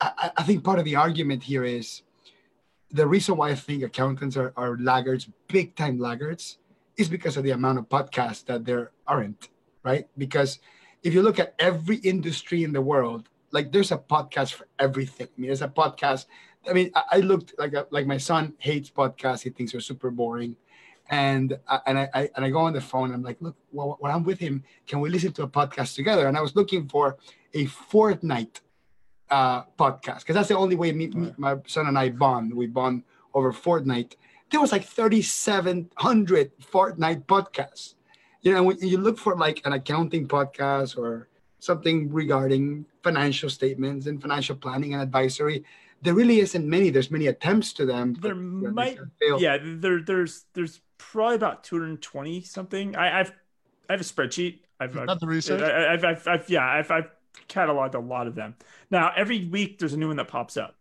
[0.00, 2.02] I, I think part of the argument here is
[2.90, 6.58] the reason why I think accountants are, are laggards, big time laggards,
[6.96, 9.50] is because of the amount of podcasts that there aren't,
[9.82, 10.08] right?
[10.16, 10.58] Because
[11.02, 15.28] if you look at every industry in the world, like there's a podcast for everything.
[15.36, 16.24] I mean, there's a podcast.
[16.68, 19.42] I mean, I, I looked like a, like my son hates podcasts.
[19.42, 20.56] He thinks they're super boring,
[21.10, 23.12] and and I, and I go on the phone.
[23.12, 26.26] I'm like, look, well, when I'm with him, can we listen to a podcast together?
[26.26, 27.16] And I was looking for
[27.54, 28.60] a Fortnite
[29.30, 32.52] uh, podcast because that's the only way me, me, my son and I bond.
[32.54, 33.02] We bond
[33.34, 34.14] over Fortnite.
[34.50, 37.94] There was like 3,700 Fortnite podcasts.
[38.42, 41.28] You know, when you look for like an accounting podcast or
[41.58, 45.64] something regarding financial statements and financial planning and advisory,
[46.06, 46.90] there really isn't many.
[46.90, 48.14] There's many attempts to them.
[48.20, 48.96] There might,
[49.38, 49.58] yeah.
[49.60, 52.94] There, there's, there's probably about 220 something.
[52.94, 53.32] I, I've,
[53.88, 54.60] I have a spreadsheet.
[54.78, 55.62] I've, I've, the research.
[55.62, 57.10] I, I've, I've, I've, yeah, I've, I've
[57.48, 58.54] cataloged a lot of them.
[58.88, 60.76] Now, every week there's a new one that pops up.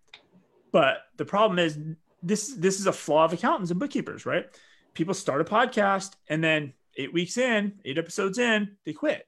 [0.72, 1.80] But the problem is
[2.22, 4.46] this this is a flaw of accountants and bookkeepers, right?
[4.94, 9.28] People start a podcast and then eight weeks in, eight episodes in, they quit.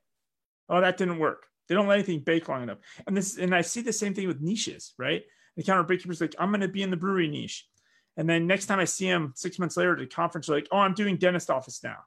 [0.70, 1.48] Oh, that didn't work.
[1.68, 2.78] They don't let anything bake long enough.
[3.08, 5.24] And this and I see the same thing with niches, right?
[5.58, 7.68] The counter bookkeepers like, I'm gonna be in the brewery niche.
[8.16, 10.78] And then next time I see him six months later at a conference, like, oh,
[10.78, 11.98] I'm doing dentist office now.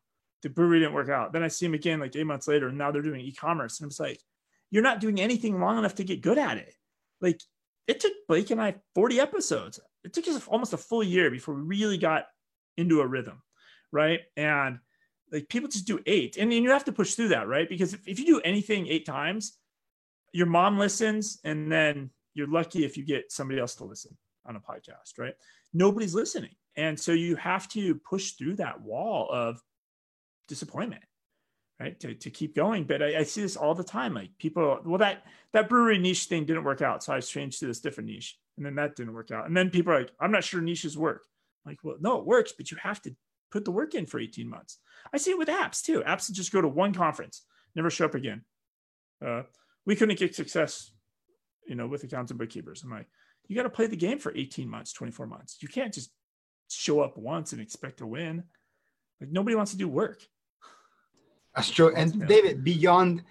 [0.42, 1.32] The brewery didn't work out.
[1.32, 3.80] Then I see him again like eight months later, and now they're doing e-commerce.
[3.80, 4.20] And I'm like,
[4.70, 6.74] you're not doing anything long enough to get good at it.
[7.20, 7.40] Like
[7.86, 9.80] it took Blake and I 40 episodes.
[10.04, 12.26] It took us almost a full year before we really got
[12.76, 13.42] into a rhythm.
[13.92, 14.20] Right.
[14.36, 14.78] And
[15.32, 17.48] like people just do eight and, and you have to push through that.
[17.48, 17.68] Right.
[17.68, 19.58] Because if, if you do anything eight times,
[20.32, 24.16] your mom listens and then you're lucky if you get somebody else to listen
[24.46, 25.18] on a podcast.
[25.18, 25.34] Right.
[25.72, 26.54] Nobody's listening.
[26.76, 29.62] And so you have to push through that wall of
[30.48, 31.02] disappointment
[31.80, 31.98] right?
[32.00, 32.84] To, to keep going.
[32.84, 34.12] But I, I, see this all the time.
[34.12, 35.24] Like people well that
[35.54, 37.02] that brewery niche thing didn't work out.
[37.02, 38.36] So i changed to this different niche.
[38.58, 39.46] And then that didn't work out.
[39.46, 41.24] And then people are like i'm not sure niches work.
[41.64, 43.16] I'm like well no it works but you have to
[43.50, 44.78] put the work in for 18 months.
[45.12, 46.02] I see it with apps too.
[46.06, 47.42] Apps just go to one conference
[47.74, 48.42] never show up again.
[49.24, 49.42] Uh,
[49.86, 50.92] we couldn't get success
[51.70, 53.08] you know with accounts and bookkeepers i'm like
[53.48, 56.10] you got to play the game for 18 months 24 months you can't just
[56.68, 58.44] show up once and expect to win
[59.20, 60.22] like nobody wants to do work
[61.54, 61.94] that's true.
[61.94, 62.26] And.
[62.28, 63.22] David, beyond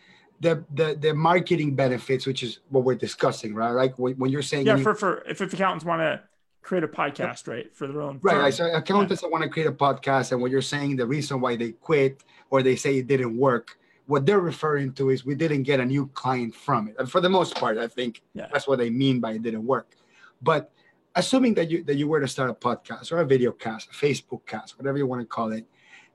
[0.41, 3.71] the, the the marketing benefits, which is what we're discussing, right?
[3.71, 6.21] Like when you're saying, yeah, for for if, if accountants want to
[6.61, 8.37] create a podcast, right, for their own, right?
[8.37, 9.29] Like, so accountants yeah.
[9.29, 12.63] want to create a podcast, and what you're saying, the reason why they quit or
[12.63, 13.77] they say it didn't work,
[14.09, 16.95] what they're referring to is we didn't get a new client from it.
[16.97, 18.47] And for the most part, I think yeah.
[18.51, 19.95] that's what they mean by it didn't work.
[20.41, 20.71] But
[21.15, 23.93] assuming that you that you were to start a podcast or a video cast, a
[23.93, 25.65] Facebook cast, whatever you want to call it,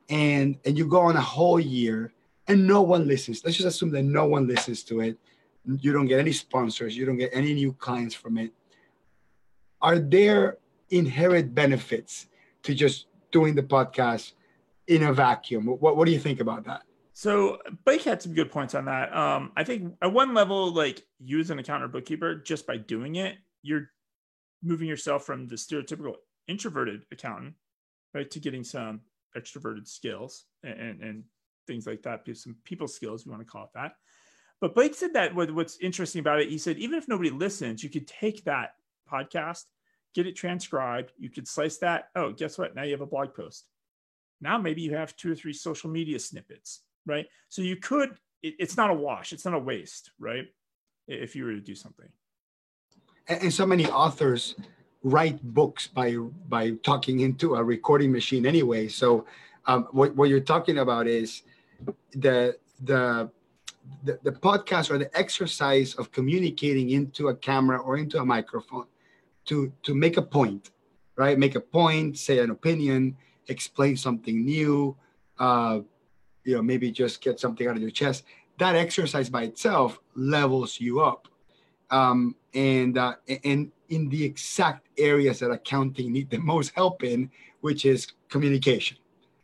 [0.09, 2.13] and and you go on a whole year
[2.47, 5.17] and no one listens let's just assume that no one listens to it
[5.81, 8.53] you don't get any sponsors you don't get any new clients from it
[9.81, 10.59] are there
[10.91, 12.27] inherent benefits
[12.63, 14.33] to just doing the podcast
[14.89, 16.83] in a vacuum what, what do you think about that
[17.15, 19.15] so Blake had some good points on that.
[19.17, 22.77] Um, I think at one level, like you as an accountant or bookkeeper, just by
[22.77, 23.89] doing it, you're
[24.63, 26.17] moving yourself from the stereotypical
[26.49, 27.55] introverted accountant,
[28.13, 29.01] right, to getting some
[29.37, 31.25] extroverted skills and, and
[31.67, 33.93] things like that, some people skills, we want to call it that.
[34.61, 37.83] But Blake said that what, what's interesting about it, he said, even if nobody listens,
[37.83, 38.75] you could take that
[39.11, 39.65] podcast,
[40.15, 42.09] get it transcribed, you could slice that.
[42.15, 42.75] Oh, guess what?
[42.75, 43.67] Now you have a blog post.
[44.41, 47.27] Now maybe you have two or three social media snippets, right?
[47.49, 48.11] So you could,
[48.43, 50.47] it, it's not a wash, it's not a waste, right?
[51.07, 52.09] If you were to do something.
[53.29, 54.55] And, and so many authors
[55.03, 56.17] write books by
[56.49, 58.89] by talking into a recording machine anyway.
[58.89, 59.27] So
[59.67, 61.43] um, what, what you're talking about is
[62.13, 63.31] the, the
[64.03, 68.87] the the podcast or the exercise of communicating into a camera or into a microphone
[69.45, 70.71] to to make a point,
[71.17, 71.39] right?
[71.39, 73.17] Make a point, say an opinion,
[73.49, 74.97] explain something new,
[75.39, 75.81] uh,
[76.45, 78.25] you know, maybe just get something out of your chest.
[78.59, 81.29] That exercise by itself levels you up.
[81.91, 83.15] Um, and uh,
[83.45, 87.31] and in the exact areas that accounting need the most help in,
[87.61, 88.97] which is communication,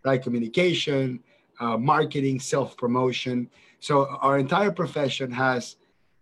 [0.04, 0.22] right?
[0.22, 1.20] Communication,
[1.60, 3.48] uh, marketing, self promotion.
[3.80, 5.76] So our entire profession has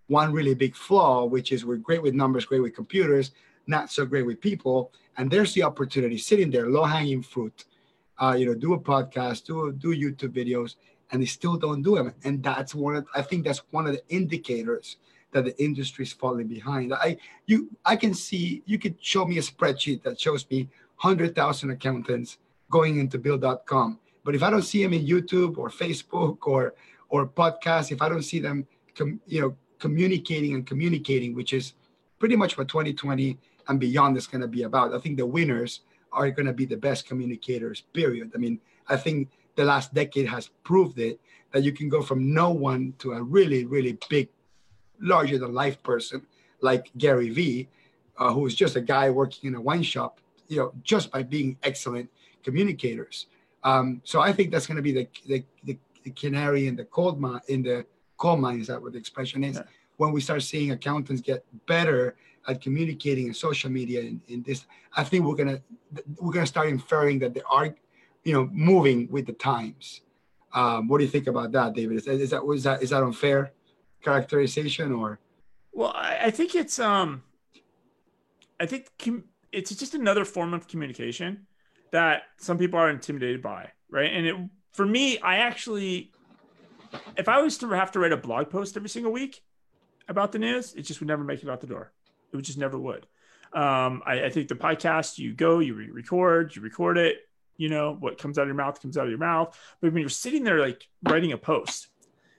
[0.09, 3.33] one really big flaw, which is we're great with numbers, great with computers,
[3.67, 4.93] not so great with people.
[5.17, 7.65] And there's the opportunity sitting there, low hanging fruit.
[8.21, 10.77] Uh, you know, do a podcast, do do YouTube videos,
[11.11, 12.15] and they still don't do them.
[12.25, 14.97] And that's one of I think that's one of the indicators
[15.33, 16.93] that the industry is falling behind.
[16.95, 21.35] I you I can see you could show me a spreadsheet that shows me hundred
[21.35, 22.39] thousand accountants
[22.71, 26.75] going into Bill.com, but if I don't see them in YouTube or Facebook or
[27.09, 31.75] or podcast, if I don't see them, com, you know, communicating and communicating, which is
[32.19, 33.39] pretty much what 2020
[33.69, 34.95] and beyond is going to be about.
[34.95, 35.81] I think the winners
[36.13, 37.83] are going to be the best communicators.
[37.93, 38.33] Period.
[38.35, 41.21] I mean, I think the last decade has proved it
[41.53, 44.29] that you can go from no one to a really, really big
[45.01, 46.27] larger than life person
[46.61, 47.69] like Gary Vee,
[48.19, 51.23] uh, who is just a guy working in a wine shop, you know, just by
[51.23, 52.11] being excellent
[52.43, 53.27] communicators.
[53.65, 56.85] Um, so I think that's going to be the, the, the, the, canary in the
[56.85, 57.85] cold mine, in the
[58.17, 59.57] coal mine, is that what the expression is?
[59.57, 59.63] Yeah.
[59.97, 62.17] When we start seeing accountants get better
[62.49, 65.61] at communicating in social media in, in this, I think we're gonna
[66.19, 67.75] we're gonna start inferring that they are,
[68.25, 70.01] you know, moving with the times.
[70.55, 71.99] Um, what do you think about that, David?
[71.99, 73.53] Is, is that was that is that unfair?
[74.03, 75.19] characterization or
[75.73, 77.23] well I, I think it's um
[78.61, 81.47] i think com- it's just another form of communication
[81.91, 84.37] that some people are intimidated by right and it
[84.73, 86.13] for me i actually
[87.17, 89.43] if i was to have to write a blog post every single week
[90.09, 91.93] about the news it just would never make it out the door
[92.33, 93.07] it just never would
[93.53, 97.17] um, I, I, think the podcast you go you re-record you record it
[97.57, 100.01] you know what comes out of your mouth comes out of your mouth but when
[100.01, 101.89] you're sitting there like writing a post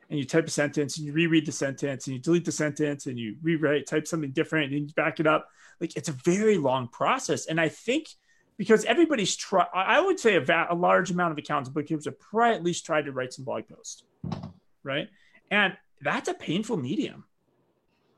[0.10, 3.06] and you type a sentence and you reread the sentence and you delete the sentence
[3.06, 5.48] and you rewrite, type something different and you back it up.
[5.80, 7.46] Like it's a very long process.
[7.46, 8.10] And I think
[8.58, 12.20] because everybody's try, I would say a, va- a large amount of accountants, bookkeepers have
[12.20, 14.04] probably at least tried to write some blog posts,
[14.84, 15.08] right?
[15.52, 17.26] And that's a painful medium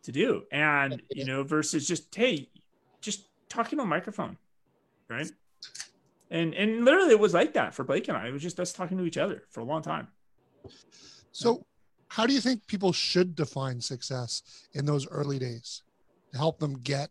[0.03, 0.43] to do.
[0.51, 2.49] And, you know, versus just, hey,
[3.01, 4.37] just talking to a microphone,
[5.09, 5.29] right?
[6.29, 8.27] And, and literally it was like that for Blake and I.
[8.27, 10.07] It was just us talking to each other for a long time.
[11.31, 11.65] So
[12.07, 14.43] how do you think people should define success
[14.73, 15.83] in those early days
[16.31, 17.09] to help them get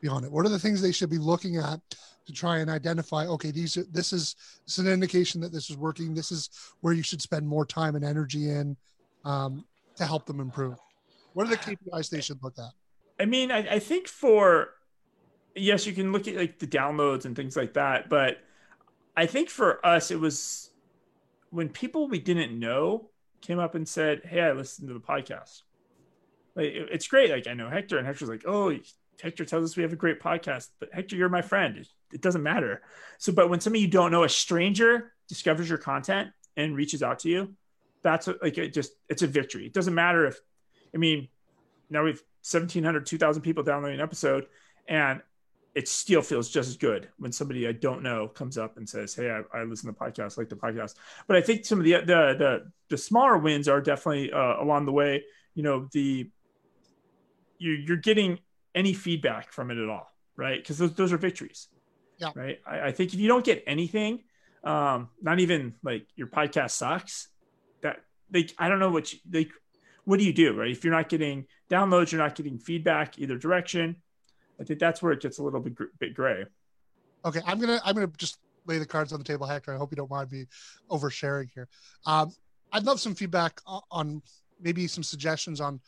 [0.00, 0.32] beyond it?
[0.32, 1.80] What are the things they should be looking at
[2.26, 3.26] to try and identify?
[3.26, 6.14] Okay, these are, this is this is an indication that this is working.
[6.14, 6.50] This is
[6.80, 8.76] where you should spend more time and energy in
[9.24, 9.64] um,
[9.96, 10.78] to help them improve.
[11.38, 12.72] What are the KPIs they should look at?
[13.22, 14.70] I mean, I, I think for
[15.54, 18.38] yes, you can look at like the downloads and things like that, but
[19.16, 20.70] I think for us it was
[21.50, 23.10] when people we didn't know
[23.40, 25.62] came up and said, "Hey, I listened to the podcast."
[26.56, 27.30] Like it's great.
[27.30, 28.76] Like I know Hector, and Hector's like, "Oh,
[29.22, 31.76] Hector tells us we have a great podcast." But Hector, you're my friend.
[31.76, 32.82] It, it doesn't matter.
[33.18, 37.20] So, but when somebody you don't know, a stranger, discovers your content and reaches out
[37.20, 37.54] to you,
[38.02, 39.66] that's a, like it just it's a victory.
[39.66, 40.40] It doesn't matter if,
[40.94, 41.28] I mean,
[41.90, 44.46] now we've 1,700, 2,000 people downloading an episode,
[44.86, 45.20] and
[45.74, 49.14] it still feels just as good when somebody I don't know comes up and says,
[49.14, 50.94] "Hey, I, I listen to the podcast, like the podcast."
[51.26, 54.86] But I think some of the the the, the smaller wins are definitely uh, along
[54.86, 55.24] the way.
[55.54, 56.30] You know, the
[57.58, 58.38] you you're getting
[58.74, 60.58] any feedback from it at all, right?
[60.58, 61.68] Because those those are victories.
[62.18, 62.30] Yeah.
[62.34, 62.58] Right.
[62.66, 64.24] I, I think if you don't get anything,
[64.64, 67.28] um, not even like your podcast sucks,
[67.82, 68.00] that
[68.32, 69.50] like I don't know what you like.
[70.08, 70.70] What do you do, right?
[70.70, 73.96] If you're not getting downloads, you're not getting feedback either direction
[74.60, 76.44] I think that's where it gets a little bit, bit gray.
[77.24, 79.74] Okay, I'm gonna I'm gonna just lay the cards on the table, Hector.
[79.74, 80.46] I hope you don't mind me
[80.90, 81.68] oversharing here.
[82.06, 82.32] Um,
[82.72, 84.22] I'd love some feedback on
[84.60, 85.80] maybe some suggestions on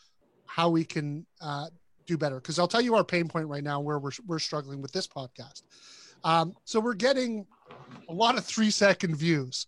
[0.46, 1.66] how we can uh,
[2.06, 2.36] do better.
[2.36, 5.06] Because I'll tell you our pain point right now where we're we're struggling with this
[5.06, 5.62] podcast.
[6.24, 7.46] Um, so we're getting
[8.08, 9.66] a lot of three second views,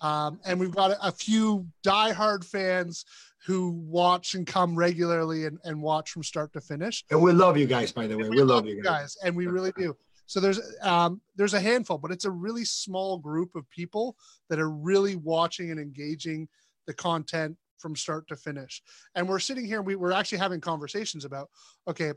[0.00, 3.04] um, and we've got a, a few diehard fans
[3.46, 7.04] who watch and come regularly and, and watch from start to finish.
[7.10, 8.28] And we love you guys, by the way.
[8.28, 8.84] We, we, love, you guys.
[8.84, 9.16] guys.
[9.24, 9.96] and we really do.
[10.26, 14.16] So there's um, there's a handful, but it's a really small group of people
[14.48, 16.48] that are really watching and engaging
[16.86, 18.82] the content from start to finish.
[19.14, 21.48] And we're sitting here, we, we're actually having conversations about,
[21.88, 22.12] okay,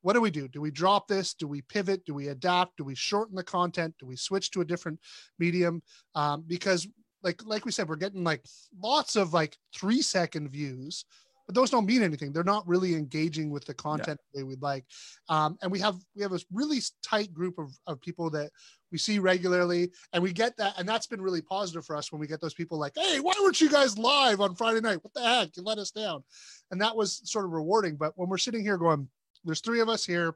[0.00, 0.48] what do we do?
[0.48, 1.34] Do we drop this?
[1.34, 2.04] Do we pivot?
[2.04, 2.76] Do we adapt?
[2.76, 3.94] Do we shorten the content?
[4.00, 4.98] Do we switch to a different
[5.38, 5.82] medium?
[6.14, 6.88] Um, because
[7.22, 8.44] like like we said, we're getting like
[8.82, 11.04] lots of like three second views,
[11.46, 12.32] but those don't mean anything.
[12.32, 14.40] They're not really engaging with the content yeah.
[14.40, 14.84] they would like.
[15.28, 18.50] Um, and we have we have a really tight group of, of people that
[18.90, 22.20] we see regularly, and we get that, and that's been really positive for us when
[22.20, 24.98] we get those people like, hey, why weren't you guys live on Friday night?
[25.02, 25.56] What the heck?
[25.56, 26.22] You let us down,
[26.70, 27.96] and that was sort of rewarding.
[27.96, 29.08] But when we're sitting here going,
[29.44, 30.34] there's three of us here.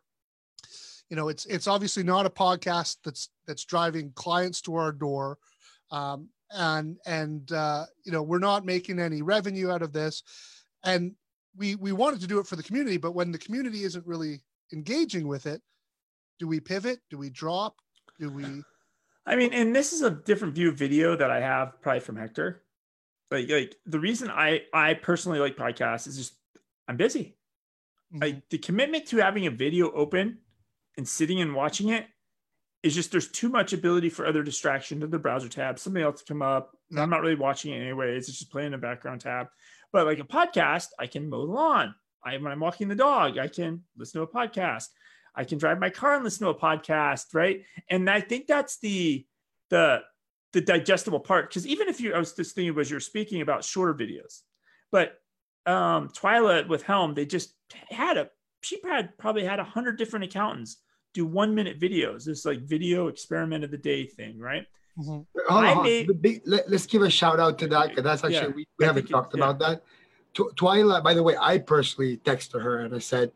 [1.11, 5.39] You know, it's it's obviously not a podcast that's that's driving clients to our door.
[5.91, 10.23] Um, and and uh, you know we're not making any revenue out of this
[10.85, 11.13] and
[11.57, 14.43] we we wanted to do it for the community but when the community isn't really
[14.73, 15.61] engaging with it
[16.39, 17.75] do we pivot do we drop
[18.19, 18.63] do we
[19.27, 22.17] I mean, and this is a different view of video that I have probably from
[22.17, 22.63] Hector.
[23.31, 26.35] Like, like the reason I I personally like podcasts is just
[26.87, 27.37] I'm busy.
[28.15, 28.23] Mhm.
[28.23, 30.39] Like the commitment to having a video open
[30.97, 32.07] and sitting and watching it
[32.87, 35.79] is just there's too much ability for other distraction to the browser tab.
[35.79, 36.71] Something else to come up.
[36.91, 38.29] and I'm not really watching it anyways.
[38.29, 39.49] It's just playing in a background tab.
[39.93, 41.95] But like a podcast, I can mow the lawn.
[42.25, 44.87] I when I'm walking the dog, I can listen to a podcast.
[45.35, 47.65] I can drive my car and listen to a podcast, right?
[47.91, 49.27] And I think that's the
[49.71, 50.03] the
[50.53, 51.51] the digestible part.
[51.51, 54.43] Because even if you, I was just thinking was you're speaking about shorter videos,
[54.93, 55.19] but
[55.67, 57.53] um Twyla with Helm, they just
[57.91, 58.31] had a
[58.63, 60.77] she had probably had a hundred different accountants
[61.17, 62.25] do one minute videos.
[62.25, 64.67] This like video experiment of the day thing, right?
[64.99, 65.27] Mhm.
[65.49, 68.05] Hold on, hold made- The big, let, us give a shout out to that because
[68.05, 69.45] that's actually Yeah, we, we haven't think it- talked yeah.
[69.45, 69.83] about that.
[70.35, 73.33] Tw- Twyla, by the way, I personally texted her and I said,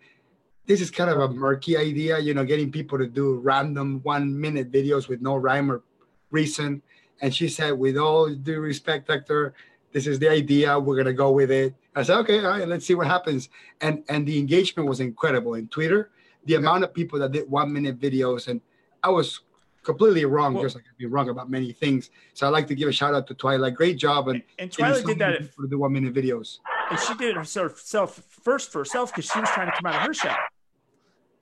[0.67, 4.39] "This is kind of a murky idea, you know, getting people to do random one
[4.39, 5.83] minute videos with no rhyme or
[6.31, 6.83] reason."
[7.23, 9.55] And she said, "With all due respect, Hector,
[9.93, 10.79] this is the idea.
[10.79, 13.49] We're gonna go with it." I said, "Okay, all right, let's see what happens."
[13.81, 16.11] And and the engagement was incredible in Twitter.
[16.45, 18.61] The amount of people that did one minute videos, and
[19.03, 19.41] I was
[19.83, 22.11] completely wrong, Well- just like I've been wrong about many things.
[22.35, 23.75] So I'd like to give a shout out to Twyla.
[23.75, 24.29] Great job.
[24.29, 26.59] And, And Twyla did that at people one minute videos.
[26.91, 29.97] and she did it herself first for herself because she was trying to come out
[29.97, 30.37] of her shell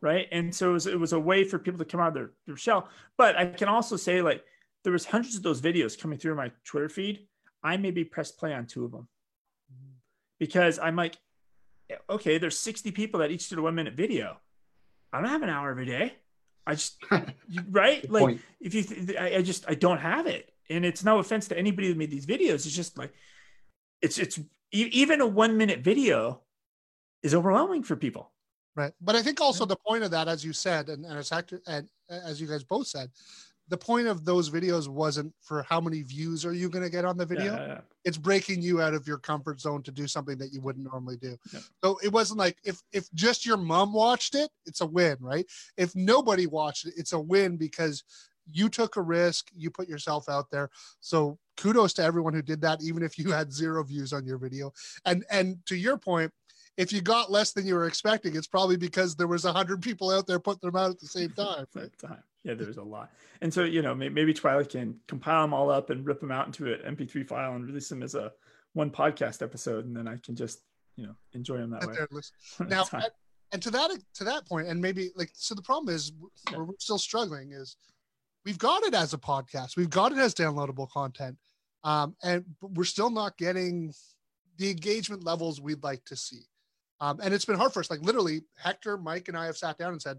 [0.00, 2.14] right and so it was, it was a way for people to come out of
[2.14, 4.44] their, their shell but i can also say like
[4.84, 7.26] there was hundreds of those videos coming through my twitter feed
[7.62, 9.08] i maybe pressed play on two of them
[9.72, 9.92] mm-hmm.
[10.38, 11.16] because i'm like
[12.08, 14.38] okay there's 60 people that each did a one minute video
[15.12, 16.14] i don't have an hour every day.
[16.66, 17.02] I just
[17.70, 18.08] right?
[18.10, 18.40] Like point.
[18.60, 20.52] if you th- I, I just i don't have it.
[20.70, 22.66] And it's no offense to anybody that made these videos.
[22.66, 23.12] It's just like
[24.02, 26.42] it's it's e- even a one minute video
[27.22, 28.32] is overwhelming for people.
[28.76, 28.92] Right.
[29.00, 31.18] But I think also the point of that, as you said, and, and
[31.66, 33.10] and as you guys both said,
[33.68, 37.04] the point of those videos wasn't for how many views are you going to get
[37.04, 37.54] on the video.
[37.54, 40.60] Yeah, yeah, It's breaking you out of your comfort zone to do something that you
[40.60, 41.36] wouldn't normally do.
[41.52, 41.60] Yeah.
[41.84, 45.46] So it wasn't like if if just your mom watched it, it's a win, right?
[45.76, 48.04] If nobody watched it, it's a win because
[48.50, 50.70] you took a risk, you put yourself out there.
[51.00, 54.38] So kudos to everyone who did that, even if you had zero views on your
[54.38, 54.72] video.
[55.04, 56.32] And and to your point,
[56.78, 59.82] if you got less than you were expecting, it's probably because there was a hundred
[59.82, 61.66] people out there putting them out at the same time.
[61.74, 62.22] the time.
[62.44, 63.10] Yeah, there's a lot.
[63.42, 66.46] And so, you know, maybe Twyla can compile them all up and rip them out
[66.46, 68.32] into an MP3 file and release them as a
[68.72, 69.84] one podcast episode.
[69.84, 70.60] And then I can just,
[70.96, 71.96] you know, enjoy them that At way.
[72.60, 72.84] at now
[73.52, 76.12] and, to that to that point and maybe like so the problem is
[76.50, 76.58] Yeah.
[76.58, 77.76] we're still struggling is
[78.44, 81.38] we've got it as a podcast we've got it as downloadable content
[81.82, 83.94] um and but we're still not getting
[84.58, 86.42] the engagement levels we'd like to see
[87.00, 89.78] um and it's been hard for us like literally hector mike and i have sat
[89.78, 90.18] down and said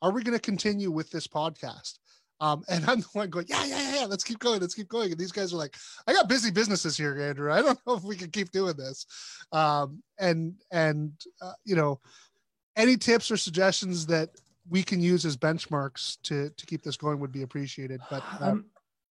[0.00, 1.98] are we going to continue with this podcast
[2.42, 5.12] um, and I'm the one going, yeah, yeah, yeah, let's keep going, let's keep going.
[5.12, 7.50] And these guys are like, I got busy businesses here, Andrew.
[7.52, 9.06] I don't know if we can keep doing this.
[9.52, 12.00] Um, and and uh, you know,
[12.76, 14.30] any tips or suggestions that
[14.68, 18.00] we can use as benchmarks to to keep this going would be appreciated.
[18.10, 18.64] But uh, Um,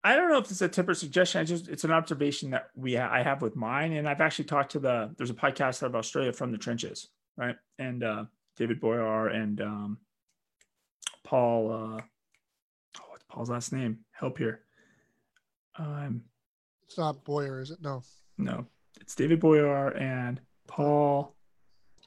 [0.04, 1.42] I don't know if it's a tip or suggestion.
[1.42, 4.46] I just it's an observation that we ha- I have with mine, and I've actually
[4.46, 7.56] talked to the there's a podcast out of Australia from the trenches, right?
[7.78, 8.26] And uh,
[8.58, 9.98] David Boyar and um,
[11.24, 11.72] Paul.
[11.72, 12.02] Uh,
[13.00, 14.00] oh, what's Paul's last name?
[14.12, 14.62] Help here.
[15.78, 16.24] Um,
[16.86, 17.80] it's not Boyer, is it?
[17.82, 18.02] No.
[18.38, 18.66] no,
[19.00, 21.36] it's David Boyar and Paul.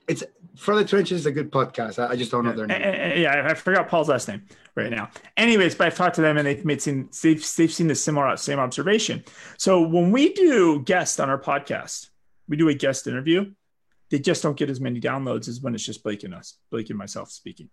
[0.08, 0.22] It's
[0.56, 1.98] for the Trenches is a good podcast.
[1.98, 2.88] I, I just don't know their Yeah, name.
[2.88, 4.42] eh, eh, yeah, I forgot Paul's last name
[4.76, 5.10] right now.
[5.36, 8.36] Anyways, but I've talked to them and they've made seen they've they've seen the similar
[8.36, 9.24] same observation.
[9.58, 12.08] So when we do guests on our podcast,
[12.48, 13.52] we do a guest interview.
[14.10, 16.90] They just don't get as many downloads as when it's just Blake and us, Blake
[16.90, 17.70] and myself speaking.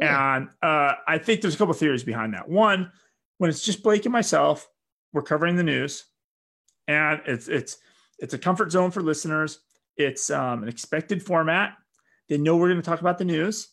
[0.00, 2.48] And uh, I think there's a couple theories behind that.
[2.48, 2.92] One,
[3.38, 4.66] when it's just Blake and myself,
[5.12, 6.04] we're covering the news,
[6.86, 7.76] and it's it's
[8.18, 9.60] it's a comfort zone for listeners.
[9.98, 11.76] It's um, an expected format.
[12.28, 13.68] They know we're going to talk about the news.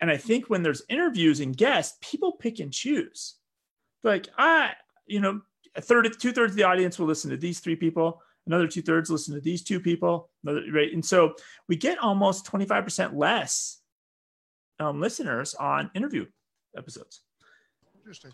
[0.00, 3.36] And I think when there's interviews and guests, people pick and choose.
[4.02, 4.72] Like, I,
[5.06, 5.40] you know,
[5.74, 8.22] a third, two thirds of the audience will listen to these three people.
[8.46, 10.30] Another two thirds listen to these two people.
[10.44, 10.92] Another, right.
[10.92, 11.34] And so
[11.68, 13.80] we get almost 25% less
[14.78, 16.26] um, listeners on interview
[16.76, 17.22] episodes.
[17.98, 18.32] Interesting.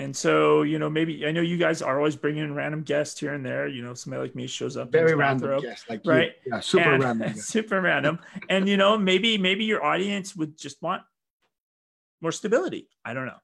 [0.00, 3.20] And so, you know, maybe I know you guys are always bringing in random guests
[3.20, 3.68] here and there.
[3.68, 4.86] You know, somebody like me shows up.
[4.88, 6.32] in Very his random bathrobe, guest, like right?
[6.46, 6.52] You.
[6.54, 7.28] Yeah, super and- random.
[7.34, 7.48] guest.
[7.48, 8.18] super random.
[8.48, 11.02] And you know, maybe maybe your audience would just want
[12.22, 12.88] more stability.
[13.04, 13.36] I don't know.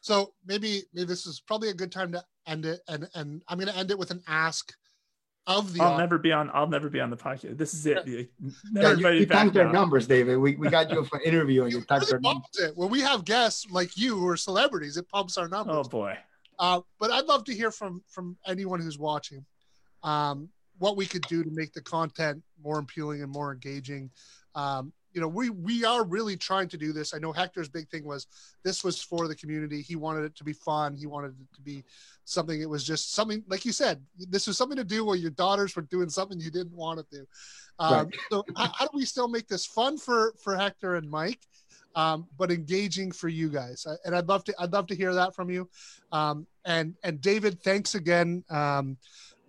[0.00, 3.58] So maybe maybe this is probably a good time to end it, and and I'm
[3.58, 4.72] going to end it with an ask
[5.46, 6.50] of the I'll never be on.
[6.54, 7.58] I'll never be on the podcast.
[7.58, 8.06] This is it.
[8.06, 10.38] You- Yeah, Never you, you back tanked their numbers, David.
[10.38, 12.48] We, we got you for an interview and you It tanked really their numbers.
[12.60, 12.76] it.
[12.76, 15.76] When we have guests like you who are celebrities, it pumps our numbers.
[15.78, 16.16] Oh boy.
[16.58, 19.44] Uh, but I'd love to hear from from anyone who's watching
[20.04, 24.10] um, what we could do to make the content more appealing and more engaging.
[24.54, 27.14] Um, you know, we we are really trying to do this.
[27.14, 28.26] I know Hector's big thing was
[28.62, 29.82] this was for the community.
[29.82, 30.94] He wanted it to be fun.
[30.94, 31.84] He wanted it to be
[32.24, 32.60] something.
[32.60, 34.02] It was just something like you said.
[34.18, 37.18] This was something to do while your daughters were doing something you didn't want to
[37.18, 37.26] do.
[37.78, 38.16] Um, Right.
[38.30, 41.40] So how, how do we still make this fun for for Hector and Mike?
[41.94, 43.86] um, but engaging for you guys.
[44.04, 45.68] And I'd love to, I'd love to hear that from you.
[46.10, 48.96] Um, and and David, thanks again um,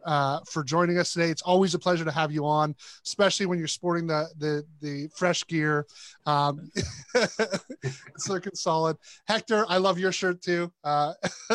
[0.05, 1.29] uh, for joining us today.
[1.29, 2.75] It's always a pleasure to have you on,
[3.05, 5.85] especially when you're sporting the the the fresh gear.
[6.25, 6.71] Um,
[7.15, 8.97] it's looking solid.
[9.27, 10.71] Hector, I love your shirt too.
[10.83, 11.13] Uh,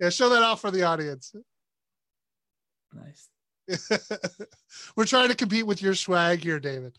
[0.00, 1.34] yeah, show that off for the audience.
[2.92, 3.28] Nice.
[4.96, 6.96] We're trying to compete with your swag here, David.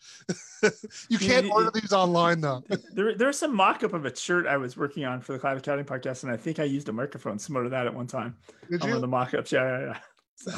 [1.08, 2.62] you can't order these online though.
[2.92, 5.58] There, there was some mock-up of a shirt I was working on for the Cloud
[5.58, 8.36] Accounting podcast, and I think I used a microphone similar to that at one time.
[8.70, 9.52] Did on one of the mock-ups.
[9.52, 9.98] Yeah, yeah, yeah.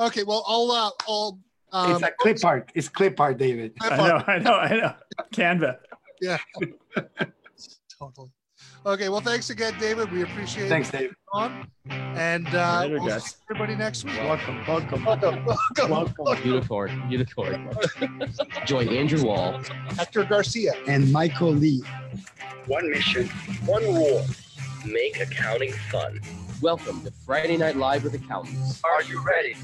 [0.00, 1.40] Okay, well, I'll uh, I'll
[1.72, 2.70] um, it's a clip art.
[2.76, 3.76] It's clip art, David.
[3.80, 4.94] clip I on- know, I know, I know.
[5.34, 5.78] Canva.
[6.20, 6.38] Yeah.
[7.98, 8.30] totally.
[8.86, 10.10] Okay, well, thanks again, David.
[10.12, 10.68] We appreciate it.
[10.68, 11.14] Thanks, it Dave.
[11.32, 13.24] on, and uh, Later, we'll guys.
[13.24, 14.14] see everybody next week.
[14.18, 15.04] Welcome, welcome.
[15.04, 15.44] Welcome,
[15.88, 16.46] welcome.
[16.48, 17.68] Unicorn, unicorn.
[18.66, 19.60] Join Andrew Wall,
[19.96, 20.72] Hector Garcia.
[20.86, 21.82] And Michael Lee.
[22.66, 23.26] One mission,
[23.66, 24.24] one rule
[24.86, 26.20] make accounting fun.
[26.60, 28.82] Welcome to Friday Night Live with Accountants.
[28.84, 29.54] Are you ready?